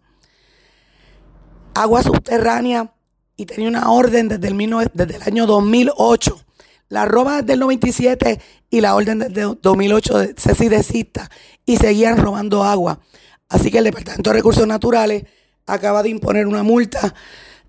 Agua 1.73 2.03
subterránea 2.03 2.93
y 3.35 3.45
tenía 3.45 3.69
una 3.69 3.91
orden 3.91 4.27
desde 4.27 4.47
el, 4.47 4.89
desde 4.93 5.15
el 5.15 5.23
año 5.23 5.45
2008 5.45 6.45
la 6.89 7.05
roba 7.05 7.41
desde 7.41 7.53
el 7.53 7.59
97 7.59 8.41
y 8.69 8.81
la 8.81 8.95
orden 8.95 9.19
desde 9.19 9.55
2008 9.61 10.17
de 10.17 10.35
Ceci 10.37 10.67
desista 10.67 11.29
y 11.65 11.77
seguían 11.77 12.17
robando 12.17 12.63
agua. 12.63 12.99
Así 13.47 13.71
que 13.71 13.77
el 13.77 13.85
Departamento 13.85 14.31
de 14.31 14.35
Recursos 14.35 14.67
Naturales 14.67 15.23
acaba 15.65 16.03
de 16.03 16.09
imponer 16.09 16.47
una 16.47 16.63
multa 16.63 17.13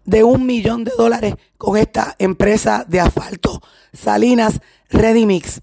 de 0.05 0.25
un 0.25 0.47
millón 0.47 0.85
de 0.85 0.93
dólares 0.97 1.35
con 1.59 1.77
esta 1.77 2.17
empresa 2.19 2.85
de 2.89 3.01
asfalto, 3.01 3.63
Salinas 3.93 4.61
Redimix. 4.89 5.61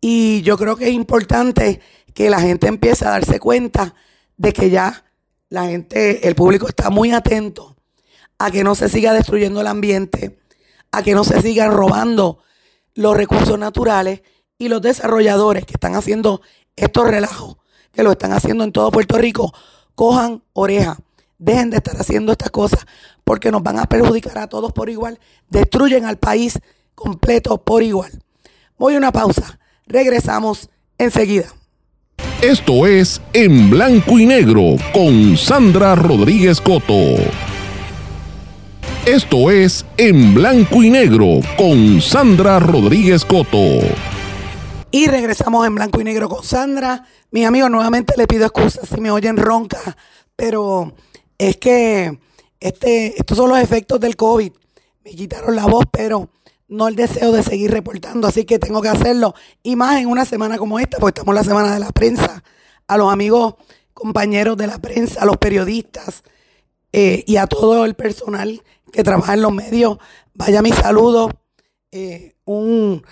Y 0.00 0.40
yo 0.42 0.56
creo 0.56 0.76
que 0.76 0.88
es 0.88 0.94
importante 0.94 1.80
que 2.16 2.30
la 2.30 2.40
gente 2.40 2.66
empiece 2.66 3.04
a 3.04 3.10
darse 3.10 3.38
cuenta 3.38 3.94
de 4.38 4.54
que 4.54 4.70
ya 4.70 5.04
la 5.50 5.66
gente, 5.66 6.26
el 6.26 6.34
público 6.34 6.66
está 6.66 6.88
muy 6.88 7.12
atento 7.12 7.76
a 8.38 8.50
que 8.50 8.64
no 8.64 8.74
se 8.74 8.88
siga 8.88 9.12
destruyendo 9.12 9.60
el 9.60 9.66
ambiente, 9.66 10.38
a 10.92 11.02
que 11.02 11.14
no 11.14 11.24
se 11.24 11.42
sigan 11.42 11.72
robando 11.72 12.38
los 12.94 13.14
recursos 13.14 13.58
naturales 13.58 14.22
y 14.56 14.68
los 14.68 14.80
desarrolladores 14.80 15.66
que 15.66 15.74
están 15.74 15.94
haciendo 15.94 16.40
estos 16.74 17.06
relajos, 17.06 17.58
que 17.92 18.02
lo 18.02 18.12
están 18.12 18.32
haciendo 18.32 18.64
en 18.64 18.72
todo 18.72 18.90
Puerto 18.90 19.18
Rico, 19.18 19.52
cojan 19.94 20.42
oreja. 20.54 20.96
Dejen 21.36 21.68
de 21.68 21.76
estar 21.76 22.00
haciendo 22.00 22.32
estas 22.32 22.50
cosas 22.50 22.86
porque 23.24 23.50
nos 23.50 23.62
van 23.62 23.78
a 23.78 23.84
perjudicar 23.84 24.38
a 24.38 24.46
todos 24.46 24.72
por 24.72 24.88
igual. 24.88 25.20
Destruyen 25.50 26.06
al 26.06 26.16
país 26.16 26.58
completo 26.94 27.62
por 27.62 27.82
igual. 27.82 28.10
Voy 28.78 28.94
a 28.94 28.98
una 28.98 29.12
pausa. 29.12 29.58
Regresamos 29.86 30.70
enseguida. 30.96 31.52
Esto 32.42 32.86
es 32.86 33.22
En 33.32 33.70
Blanco 33.70 34.18
y 34.18 34.26
Negro 34.26 34.76
con 34.92 35.38
Sandra 35.38 35.94
Rodríguez 35.94 36.60
Coto. 36.60 37.14
Esto 39.06 39.50
es 39.50 39.86
En 39.96 40.34
Blanco 40.34 40.82
y 40.82 40.90
Negro 40.90 41.40
con 41.56 42.02
Sandra 42.02 42.58
Rodríguez 42.58 43.24
Coto. 43.24 43.80
Y 44.90 45.06
regresamos 45.06 45.66
en 45.66 45.76
Blanco 45.76 45.98
y 45.98 46.04
Negro 46.04 46.28
con 46.28 46.44
Sandra. 46.44 47.06
Mis 47.30 47.46
amigos, 47.46 47.70
nuevamente 47.70 48.12
le 48.18 48.26
pido 48.26 48.44
excusas 48.44 48.86
si 48.86 49.00
me 49.00 49.10
oyen 49.10 49.38
ronca, 49.38 49.96
pero 50.36 50.92
es 51.38 51.56
que 51.56 52.18
este, 52.60 53.18
estos 53.18 53.38
son 53.38 53.48
los 53.48 53.58
efectos 53.60 53.98
del 53.98 54.14
COVID. 54.14 54.52
Me 55.06 55.10
quitaron 55.12 55.56
la 55.56 55.64
voz, 55.64 55.86
pero 55.90 56.28
no 56.68 56.88
el 56.88 56.96
deseo 56.96 57.32
de 57.32 57.42
seguir 57.42 57.70
reportando, 57.70 58.26
así 58.26 58.44
que 58.44 58.58
tengo 58.58 58.82
que 58.82 58.88
hacerlo. 58.88 59.34
Y 59.62 59.76
más 59.76 60.00
en 60.00 60.08
una 60.08 60.24
semana 60.24 60.58
como 60.58 60.78
esta, 60.78 60.98
porque 60.98 61.20
estamos 61.20 61.32
en 61.32 61.36
la 61.36 61.44
semana 61.44 61.74
de 61.74 61.80
la 61.80 61.90
prensa. 61.90 62.42
A 62.88 62.96
los 62.96 63.12
amigos, 63.12 63.54
compañeros 63.92 64.56
de 64.56 64.66
la 64.66 64.78
prensa, 64.78 65.22
a 65.22 65.24
los 65.24 65.38
periodistas 65.38 66.22
eh, 66.92 67.24
y 67.26 67.36
a 67.36 67.46
todo 67.46 67.84
el 67.84 67.94
personal 67.94 68.62
que 68.92 69.02
trabaja 69.02 69.34
en 69.34 69.42
los 69.42 69.52
medios, 69.52 69.98
vaya 70.34 70.62
mi 70.62 70.70
saludo, 70.70 71.30
eh, 71.92 72.34
un, 72.44 73.02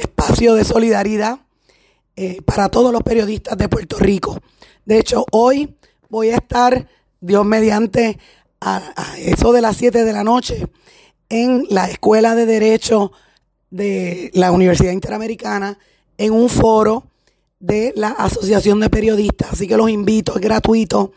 espacio 0.00 0.54
de 0.54 0.64
solidaridad 0.64 1.40
eh, 2.14 2.42
para 2.42 2.68
todos 2.68 2.92
los 2.92 3.02
periodistas 3.02 3.56
de 3.56 3.68
Puerto 3.68 3.96
Rico. 3.98 4.38
De 4.84 4.98
hecho, 4.98 5.24
hoy 5.32 5.76
voy 6.10 6.30
a 6.30 6.36
estar, 6.36 6.88
Dios 7.20 7.44
mediante, 7.46 8.18
a, 8.60 8.92
eso 9.18 9.52
de 9.52 9.62
las 9.62 9.76
7 9.76 10.04
de 10.04 10.12
la 10.12 10.24
noche, 10.24 10.66
en 11.28 11.66
la 11.70 11.88
Escuela 11.88 12.34
de 12.34 12.46
Derecho 12.46 13.12
de 13.70 14.30
la 14.34 14.52
Universidad 14.52 14.92
Interamericana 14.92 15.78
en 16.18 16.32
un 16.32 16.48
foro 16.48 17.04
de 17.58 17.92
la 17.96 18.08
Asociación 18.08 18.80
de 18.80 18.90
Periodistas. 18.90 19.52
Así 19.52 19.66
que 19.66 19.76
los 19.76 19.90
invito, 19.90 20.34
es 20.34 20.40
gratuito. 20.40 21.12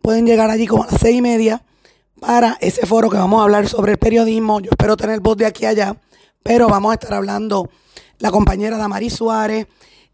Pueden 0.00 0.26
llegar 0.26 0.50
allí 0.50 0.66
como 0.66 0.84
a 0.84 0.86
las 0.86 1.00
seis 1.00 1.16
y 1.16 1.22
media 1.22 1.62
para 2.20 2.56
ese 2.60 2.86
foro 2.86 3.10
que 3.10 3.16
vamos 3.16 3.40
a 3.40 3.44
hablar 3.44 3.68
sobre 3.68 3.92
el 3.92 3.98
periodismo. 3.98 4.60
Yo 4.60 4.70
espero 4.70 4.96
tener 4.96 5.20
voz 5.20 5.36
de 5.36 5.46
aquí 5.46 5.64
a 5.64 5.70
allá, 5.70 5.96
pero 6.42 6.68
vamos 6.68 6.92
a 6.92 6.94
estar 6.94 7.14
hablando 7.14 7.70
la 8.18 8.30
compañera 8.30 8.76
Damaris 8.76 9.14
Suárez 9.14 9.66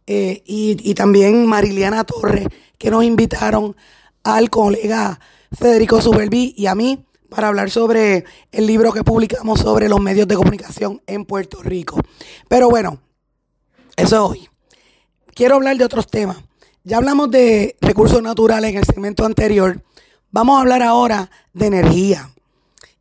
eh, 0.07 0.43
y, 0.47 0.77
y 0.91 0.95
también 0.95 1.47
Mariliana 1.47 2.05
Torres, 2.05 2.47
que 2.79 2.91
nos 2.91 3.05
invitaron 3.05 3.75
al 4.23 4.51
colega 4.51 5.19
Federico 5.53 6.01
Superví 6.01 6.55
y 6.57 6.67
a 6.67 6.75
mí 6.75 7.05
para 7.35 7.49
hablar 7.49 7.69
sobre 7.69 8.25
el 8.53 8.67
libro 8.67 8.93
que 8.93 9.03
publicamos 9.03 9.59
sobre 9.59 9.89
los 9.89 10.01
medios 10.01 10.29
de 10.29 10.37
comunicación 10.37 11.03
en 11.07 11.25
Puerto 11.25 11.63
Rico. 11.63 12.01
Pero 12.49 12.71
bueno, 12.71 13.01
eso 13.97 14.15
es 14.17 14.21
hoy. 14.21 14.49
Quiero 15.35 15.57
hablar 15.57 15.77
de 15.77 15.85
otros 15.85 16.07
temas. 16.07 16.37
Ya 16.85 16.99
hablamos 16.99 17.31
de 17.33 17.77
recursos 17.81 18.23
naturales 18.23 18.71
en 18.71 18.79
el 18.79 18.85
segmento 18.85 19.25
anterior. 19.25 19.83
Vamos 20.31 20.57
a 20.57 20.61
hablar 20.61 20.83
ahora 20.83 21.29
de 21.53 21.67
energía. 21.67 22.31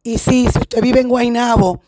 Y 0.02 0.18
si 0.18 0.48
usted 0.48 0.82
vive 0.82 1.02
en 1.02 1.10
Guaynabo, 1.10 1.82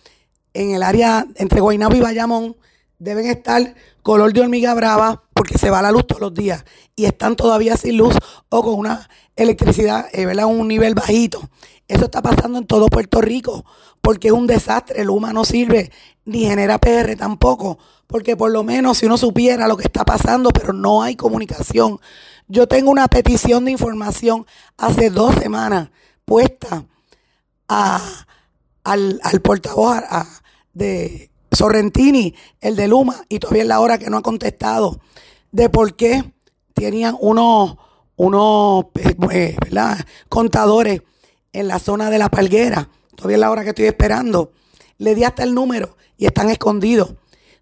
en 0.54 0.76
el 0.76 0.84
área 0.84 1.26
entre 1.36 1.62
Guaynabo 1.62 1.96
y 1.96 2.02
Bayamón, 2.02 2.56
deben 3.00 3.26
estar 3.26 3.74
color 4.04 4.34
de 4.34 4.42
hormiga 4.42 4.74
brava 4.76 5.24
porque 5.46 5.60
se 5.60 5.70
va 5.70 5.80
la 5.84 5.92
luz 5.92 6.08
todos 6.08 6.22
los 6.22 6.34
días 6.34 6.66
y 6.96 7.06
están 7.06 7.36
todavía 7.36 7.78
sin 7.78 7.98
luz 7.98 8.16
o 8.50 8.64
con 8.64 8.74
una 8.74 9.08
electricidad 9.36 10.08
eh, 10.12 10.26
¿verdad? 10.26 10.48
un 10.48 10.68
nivel 10.68 10.96
bajito. 10.96 11.40
Eso 11.88 12.06
está 12.06 12.24
pasando 12.24 12.58
en 12.58 12.66
todo 12.66 12.88
Puerto 12.88 13.22
Rico 13.22 13.64
porque 14.02 14.30
es 14.30 14.34
un 14.34 14.48
desastre. 14.48 15.06
Luma 15.06 15.34
no 15.34 15.46
sirve 15.46 15.92
ni 16.26 16.46
genera 16.46 16.80
PR 16.80 17.16
tampoco 17.16 17.78
porque 18.08 18.36
por 18.36 18.50
lo 18.50 18.64
menos 18.64 18.98
si 18.98 19.06
uno 19.06 19.18
supiera 19.18 19.68
lo 19.68 19.78
que 19.78 19.84
está 19.84 20.04
pasando, 20.04 20.50
pero 20.50 20.74
no 20.74 21.04
hay 21.04 21.16
comunicación. 21.16 22.00
Yo 22.48 22.68
tengo 22.68 22.90
una 22.90 23.08
petición 23.08 23.66
de 23.66 23.72
información 23.72 24.48
hace 24.78 25.12
dos 25.12 25.36
semanas 25.36 25.90
puesta 26.26 26.86
a, 27.68 28.02
al, 28.84 29.20
al 29.22 29.42
portavoz 29.42 30.02
de 30.74 31.30
Sorrentini, 31.52 32.34
el 32.62 32.76
de 32.76 32.88
Luma, 32.88 33.26
y 33.30 33.38
todavía 33.38 33.62
es 33.62 33.68
la 33.68 33.80
hora 33.80 34.00
que 34.00 34.10
no 34.10 34.18
ha 34.18 34.24
contestado 34.24 35.00
de 35.56 35.70
por 35.70 35.96
qué 35.96 36.34
tenían 36.74 37.16
unos, 37.18 37.78
unos 38.18 38.88
eh, 39.32 39.56
contadores 40.28 41.02
en 41.54 41.70
la 41.70 41.80
zona 41.80 42.10
de 42.10 42.18
la 42.18 42.28
palguera. 42.28 42.90
Todavía 43.16 43.38
es 43.38 43.40
la 43.40 43.52
hora 43.52 43.64
que 43.64 43.70
estoy 43.70 43.86
esperando. 43.86 44.52
Le 44.98 45.16
di 45.16 45.24
hasta 45.24 45.44
el 45.44 45.56
número 45.56 45.96
y 46.18 46.26
están 46.26 46.50
escondidos. 46.50 47.14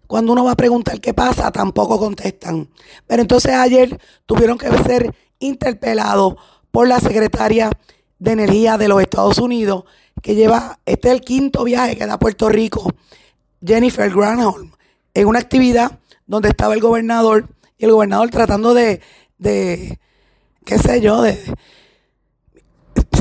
Cuando 0.08 0.32
uno 0.32 0.42
va 0.44 0.50
a 0.50 0.56
preguntar 0.56 1.00
qué 1.00 1.14
pasa, 1.14 1.52
tampoco 1.52 1.96
contestan. 2.00 2.68
Pero 3.06 3.22
entonces 3.22 3.52
ayer 3.52 4.00
tuvieron 4.26 4.58
que 4.58 4.70
ser 4.82 5.14
interpelados 5.38 6.34
por 6.72 6.88
la 6.88 6.98
secretaria 6.98 7.70
de 8.18 8.32
Energía 8.32 8.76
de 8.76 8.88
los 8.88 9.00
Estados 9.00 9.38
Unidos, 9.38 9.84
que 10.20 10.34
lleva, 10.34 10.80
este 10.84 11.08
es 11.08 11.14
el 11.14 11.20
quinto 11.20 11.62
viaje 11.62 11.96
que 11.96 12.06
da 12.06 12.14
a 12.14 12.18
Puerto 12.18 12.48
Rico 12.48 12.92
Jennifer 13.64 14.10
Granholm 14.10 14.72
en 15.14 15.28
una 15.28 15.38
actividad 15.38 16.00
donde 16.26 16.48
estaba 16.48 16.74
el 16.74 16.80
gobernador 16.80 17.53
y 17.78 17.84
el 17.84 17.92
gobernador 17.92 18.30
tratando 18.30 18.74
de, 18.74 19.00
de 19.38 19.98
qué 20.64 20.78
sé 20.78 21.00
yo, 21.00 21.22
de, 21.22 21.38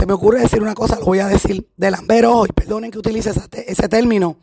se 0.03 0.05
me 0.05 0.13
ocurre 0.13 0.41
decir 0.41 0.61
una 0.61 0.73
cosa, 0.73 0.99
lo 0.99 1.05
voy 1.05 1.19
a 1.19 1.27
decir, 1.27 1.67
de 1.77 1.91
lambero 1.91 2.45
y 2.45 2.51
perdonen 2.51 2.91
que 2.91 2.99
utilice 2.99 3.31
ese, 3.67 3.87
término. 3.87 4.37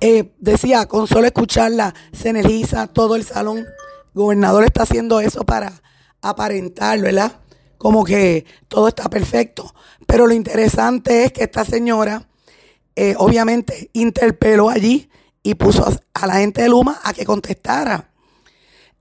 Eh, 0.00 0.32
decía, 0.38 0.86
con 0.86 1.06
solo 1.06 1.26
escucharla 1.26 1.94
se 2.12 2.28
energiza 2.28 2.88
todo 2.88 3.16
el 3.16 3.24
salón. 3.24 3.58
El 3.58 3.66
gobernador 4.12 4.64
está 4.64 4.82
haciendo 4.82 5.20
eso 5.20 5.44
para 5.44 5.80
aparentar, 6.20 7.00
¿verdad? 7.00 7.40
Como 7.78 8.04
que 8.04 8.44
todo 8.68 8.88
está 8.88 9.08
perfecto. 9.08 9.74
Pero 10.06 10.26
lo 10.26 10.34
interesante 10.34 11.24
es 11.24 11.32
que 11.32 11.44
esta 11.44 11.64
señora 11.64 12.28
eh, 12.94 13.14
obviamente 13.16 13.88
interpeló 13.94 14.68
allí 14.68 15.08
y 15.42 15.54
puso 15.54 15.86
a, 15.86 16.26
la 16.26 16.34
gente 16.34 16.62
de 16.62 16.68
Luma 16.68 17.00
a 17.02 17.12
que 17.14 17.24
contestara. 17.24 18.11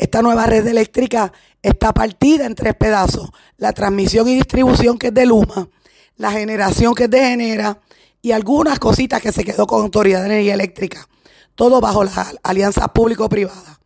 Esta 0.02 0.24
nueva 0.24 0.48
red 0.48 0.66
eléctrica 0.66 1.32
está 1.62 1.94
partida 1.94 2.48
en 2.48 2.56
tres 2.56 2.74
pedazos. 2.74 3.30
La 3.58 3.72
transmisión 3.72 4.28
y 4.28 4.34
distribución 4.34 4.98
que 4.98 5.10
es 5.10 5.14
de 5.14 5.28
Luma, 5.28 5.70
la 6.18 6.32
generación 6.32 6.96
que 6.96 7.04
es 7.04 7.10
de 7.12 7.20
Genera 7.20 7.80
y 8.20 8.32
algunas 8.32 8.80
cositas 8.80 9.22
que 9.22 9.32
se 9.32 9.44
quedó 9.44 9.68
con 9.68 9.84
Autoridad 9.84 10.22
de 10.22 10.26
Energía 10.26 10.56
Eléctrica. 10.56 11.08
Todo 11.54 11.80
bajo 11.80 12.04
la 12.04 12.34
alianza 12.42 12.88
público-privada. 12.88 13.80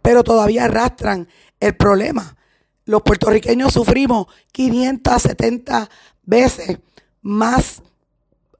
Pero 0.00 0.22
todavía 0.22 0.66
arrastran 0.66 1.26
el 1.58 1.74
problema. 1.74 2.36
Los 2.84 3.02
puertorriqueños 3.02 3.72
sufrimos 3.72 4.28
570 4.52 5.90
veces 6.22 6.78
más 7.22 7.82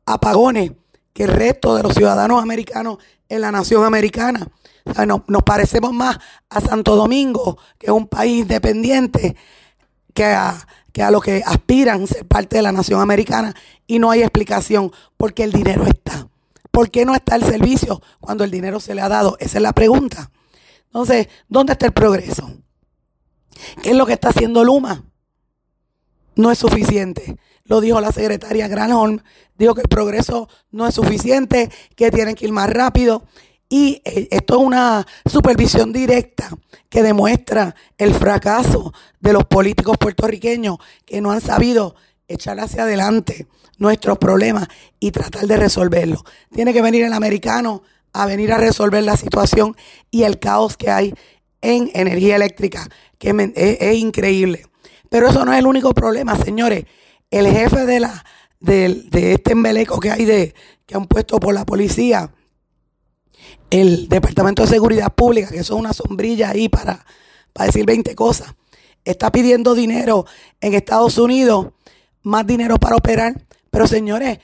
apagones 0.07 0.73
que 1.13 1.23
el 1.23 1.31
resto 1.31 1.77
de 1.77 1.85
los 1.85 1.95
ciudadanos 1.95 2.43
americanos 2.43 2.99
en 3.29 3.43
la 3.43 3.53
nación 3.53 3.85
americana. 3.85 4.49
Nos, 5.07 5.43
parecemos 5.43 5.93
más 5.93 6.19
a 6.49 6.61
Santo 6.61 6.97
Domingo, 6.97 7.59
que 7.79 7.87
es 7.87 7.93
un 7.93 8.07
país 8.07 8.43
independiente, 8.43 9.37
que 10.13 10.25
a, 10.25 10.67
que 10.93 11.03
a 11.03 11.11
lo 11.11 11.21
que 11.21 11.43
aspiran 11.45 12.07
ser 12.07 12.27
parte 12.27 12.57
de 12.57 12.63
la 12.63 12.73
nación 12.73 13.01
americana. 13.01 13.55
Y 13.87 13.99
no 13.99 14.11
hay 14.11 14.23
explicación, 14.23 14.93
porque 15.17 15.45
el 15.45 15.53
dinero 15.53 15.85
está. 15.87 16.29
¿Por 16.71 16.91
qué 16.91 17.05
no 17.05 17.15
está 17.15 17.37
el 17.37 17.45
servicio 17.45 18.03
cuando 18.21 18.45
el 18.45 18.51
dinero 18.51 18.81
se 18.81 18.95
le 18.95 19.01
ha 19.01 19.09
dado? 19.09 19.37
Esa 19.39 19.59
es 19.59 19.63
la 19.63 19.73
pregunta. 19.73 20.31
Entonces, 20.87 21.29
¿dónde 21.49 21.73
está 21.73 21.87
el 21.87 21.93
progreso? 21.93 22.51
¿Qué 23.83 23.91
es 23.91 23.97
lo 23.97 24.07
que 24.07 24.15
está 24.15 24.31
haciendo 24.31 24.65
Luma? 24.65 25.05
No 26.37 26.51
es 26.51 26.59
suficiente 26.59 27.37
lo 27.65 27.81
dijo 27.81 28.01
la 28.01 28.13
secretaria 28.13 28.69
Granholm, 28.69 29.21
dijo 29.57 29.75
que 29.75 29.83
el 29.83 29.89
progreso 29.89 30.49
no 30.71 30.87
es 30.87 30.95
suficiente, 30.95 31.71
que 31.97 32.11
tienen 32.11 32.35
que 32.35 32.47
ir 32.47 32.53
más 32.53 32.69
rápido. 32.71 33.25
Y 33.69 34.03
eh, 34.05 34.29
esto 34.31 34.59
es 34.59 34.67
una 34.67 35.07
supervisión 35.31 35.93
directa 35.93 36.51
que 36.89 37.03
demuestra 37.03 37.75
el 37.99 38.15
fracaso 38.15 38.93
de 39.21 39.33
los 39.33 39.45
políticos 39.45 39.97
puertorriqueños 39.99 40.79
que 41.05 41.21
no 41.21 41.33
han 41.33 41.41
sabido 41.41 41.97
echar 42.29 42.61
hacia 42.61 42.85
adelante 42.85 43.47
nuestros 43.79 44.19
problemas 44.19 44.69
y 45.01 45.11
tratar 45.11 45.47
de 45.47 45.57
resolverlos. 45.57 46.23
Tiene 46.53 46.73
que 46.73 46.83
venir 46.83 47.05
el 47.05 47.13
americano 47.13 47.83
a 48.13 48.27
venir 48.27 48.53
a 48.53 48.59
resolver 48.59 49.03
la 49.03 49.17
situación 49.17 49.77
y 50.11 50.23
el 50.23 50.39
caos 50.39 50.77
que 50.77 50.91
hay 50.91 51.15
en 51.61 51.91
energía 51.95 52.37
eléctrica, 52.37 52.89
que 53.19 53.31
es, 53.31 53.37
es 53.81 53.97
increíble. 53.97 54.67
Pero 55.09 55.29
eso 55.29 55.45
no 55.45 55.53
es 55.53 55.59
el 55.59 55.67
único 55.67 55.93
problema, 55.93 56.37
señores 56.37 56.85
el 57.35 57.49
jefe 57.49 57.85
de 57.85 58.01
la 58.01 58.25
de, 58.61 59.09
este 59.33 59.53
embeleco 59.53 59.99
que 59.99 60.11
hay 60.11 60.25
de 60.25 60.55
que 60.87 60.95
han 60.95 61.07
puesto 61.07 61.41
por 61.41 61.53
la 61.53 61.67
policía, 61.67 62.33
el 63.81 64.09
Departamento 64.09 64.63
de 64.63 64.69
Seguridad 64.69 65.13
Pública, 65.13 65.49
que 65.51 65.65
son 65.65 65.81
una 65.81 65.93
sombrilla 65.93 66.51
ahí 66.51 66.69
para, 66.69 67.05
para 67.53 67.67
decir 67.67 67.85
20 67.85 68.15
cosas, 68.15 68.55
está 69.05 69.33
pidiendo 69.33 69.75
dinero 69.75 70.27
en 70.61 70.75
Estados 70.75 71.19
Unidos, 71.19 71.73
más 72.23 72.47
dinero 72.47 72.77
para 72.79 72.95
operar, 72.95 73.35
pero 73.71 73.89
señores, 73.89 74.39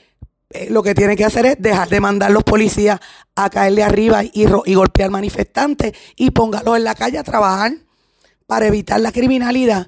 eh, 0.49 0.67
lo 0.69 0.83
que 0.83 0.93
tiene 0.93 1.15
que 1.15 1.23
hacer 1.23 1.45
es 1.45 1.55
dejar 1.59 1.87
de 1.87 2.01
mandar 2.01 2.31
los 2.31 2.43
policías 2.43 2.99
a 3.33 3.49
caerle 3.49 3.83
arriba 3.83 4.21
y, 4.25 4.31
y 4.65 4.73
golpear 4.73 5.09
manifestantes 5.11 5.93
y 6.17 6.31
póngalos 6.31 6.75
en 6.75 6.83
la 6.83 6.93
calle 6.93 7.17
a 7.17 7.23
trabajar 7.23 7.71
para 8.47 8.67
evitar 8.67 8.99
la 8.99 9.13
criminalidad 9.13 9.87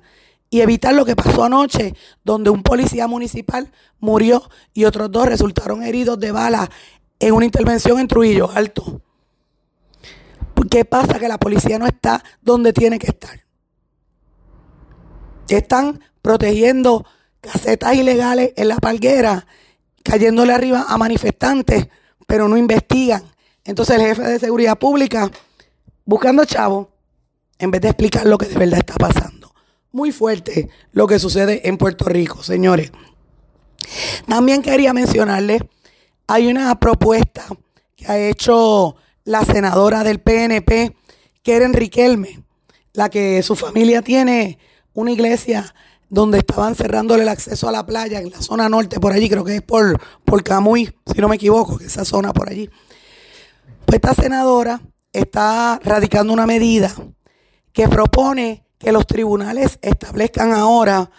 y 0.50 0.62
evitar 0.62 0.94
lo 0.94 1.04
que 1.04 1.18
pasó 1.18 1.44
anoche, 1.44 1.96
donde 2.24 2.50
un 2.50 2.64
policía 2.64 3.08
municipal 3.08 3.74
murió 4.00 4.50
y 4.74 4.86
otros 4.86 5.12
dos 5.12 5.28
resultaron 5.28 5.84
heridos 5.84 6.18
de 6.18 6.32
bala 6.32 6.70
en 7.20 7.34
una 7.34 7.44
intervención 7.44 8.00
en 8.00 8.08
Trujillo 8.08 8.50
Alto. 8.50 9.02
¿Qué 10.74 10.86
pasa? 10.86 11.20
Que 11.20 11.28
la 11.28 11.38
policía 11.38 11.78
no 11.78 11.86
está 11.86 12.24
donde 12.42 12.74
tiene 12.74 12.98
que 12.98 13.06
estar. 13.06 13.40
Están 15.48 16.04
protegiendo 16.24 17.06
casetas 17.42 17.94
ilegales 17.94 18.54
en 18.56 18.70
la 18.70 18.78
palguera, 18.78 19.46
cayéndole 20.02 20.52
arriba 20.52 20.88
a 20.90 20.98
manifestantes, 20.98 21.88
pero 22.26 22.48
no 22.48 22.58
investigan. 22.58 23.22
Entonces 23.64 24.00
el 24.00 24.08
jefe 24.08 24.24
de 24.24 24.40
seguridad 24.40 24.80
pública, 24.80 25.30
buscando 26.06 26.44
chavo, 26.44 26.90
en 27.60 27.70
vez 27.70 27.82
de 27.82 27.90
explicar 27.90 28.26
lo 28.26 28.40
que 28.40 28.48
de 28.48 28.58
verdad 28.58 28.80
está 28.80 28.96
pasando 28.96 29.54
muy 29.92 30.12
fuerte 30.12 30.70
lo 30.92 31.06
que 31.06 31.20
sucede 31.20 31.70
en 31.70 31.78
Puerto 31.78 32.06
Rico, 32.06 32.42
señores. 32.42 32.92
También 34.28 34.64
quería 34.64 34.92
mencionarles, 34.92 35.62
hay 36.26 36.48
una 36.48 36.80
propuesta 36.80 37.46
que 37.96 38.08
ha 38.08 38.18
hecho 38.18 38.96
la 39.26 39.46
senadora 39.46 40.04
del 40.04 40.20
PNP, 40.20 40.96
Keren 41.42 41.74
Riquelme, 41.74 42.44
la 42.94 43.10
que 43.10 43.42
su 43.44 43.56
familia 43.56 44.02
tiene 44.02 44.60
una 44.94 45.12
iglesia 45.12 45.74
donde 46.10 46.40
estaban 46.40 46.76
cerrándole 46.76 47.24
el 47.24 47.30
acceso 47.30 47.68
a 47.68 47.72
la 47.72 47.86
playa 47.86 48.20
en 48.20 48.30
la 48.30 48.42
zona 48.42 48.70
norte, 48.70 49.00
por 49.00 49.14
allí, 49.14 49.30
creo 49.30 49.44
que 49.44 49.56
es 49.56 49.62
por, 49.62 50.00
por 50.24 50.44
Camuy, 50.44 50.94
si 51.12 51.20
no 51.20 51.28
me 51.28 51.38
equivoco, 51.38 51.78
que 51.78 51.86
esa 51.86 52.06
zona 52.06 52.34
por 52.34 52.50
allí. 52.50 52.70
Pues 53.86 53.96
esta 53.96 54.14
senadora 54.14 54.80
está 55.12 55.80
radicando 55.84 56.32
una 56.32 56.46
medida 56.46 56.94
que 57.72 57.88
propone 57.88 58.64
que 58.78 58.92
los 58.92 59.08
tribunales 59.08 59.80
establezcan 59.82 60.54
ahora 60.54 61.10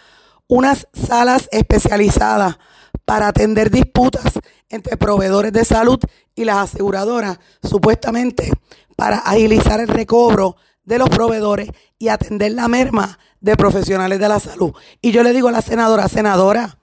unas 0.47 0.87
salas 0.93 1.49
especializadas 1.51 2.57
para 3.05 3.27
atender 3.27 3.69
disputas 3.69 4.33
entre 4.69 4.97
proveedores 4.97 5.53
de 5.53 5.63
salud 5.63 5.99
y 6.33 6.43
las 6.43 6.73
aseguradoras, 6.73 7.39
supuestamente 7.63 8.51
para 8.95 9.17
agilizar 9.19 9.79
el 9.79 9.87
recobro 9.87 10.57
de 10.83 10.97
los 10.97 11.09
proveedores 11.09 11.69
y 11.97 12.09
atender 12.09 12.51
la 12.53 12.67
merma 12.67 13.19
de 13.39 13.55
profesionales 13.55 14.19
de 14.19 14.29
la 14.29 14.39
salud. 14.39 14.73
Y 15.01 15.11
yo 15.11 15.23
le 15.23 15.33
digo 15.33 15.47
a 15.47 15.51
la 15.51 15.61
senadora, 15.61 16.07
senadora, 16.07 16.79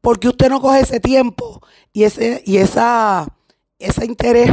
¿por 0.00 0.18
qué 0.18 0.28
usted 0.28 0.48
no 0.48 0.60
coge 0.60 0.80
ese 0.80 1.00
tiempo 1.00 1.60
y 1.92 2.04
ese, 2.04 2.42
y 2.46 2.58
esa, 2.58 3.28
ese 3.78 4.04
interés 4.04 4.52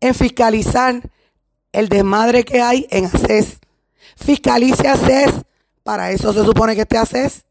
en 0.00 0.14
fiscalizar 0.14 1.02
el 1.72 1.88
desmadre 1.88 2.44
que 2.44 2.62
hay 2.62 2.86
en 2.90 3.06
ACES? 3.06 3.58
Fiscalice 4.16 4.88
ACES, 4.88 5.32
para 5.82 6.10
eso 6.10 6.32
se 6.32 6.44
supone 6.44 6.74
que 6.74 6.82
esté 6.82 6.98
ACES. 6.98 7.44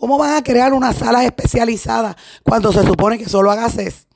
¿Cómo 0.00 0.16
van 0.16 0.34
a 0.34 0.42
crear 0.42 0.72
una 0.72 0.94
sala 0.94 1.26
especializada 1.26 2.16
cuando 2.42 2.72
se 2.72 2.82
supone 2.84 3.18
que 3.18 3.28
solo 3.28 3.50
haga 3.50 3.66
ACES? 3.66 4.06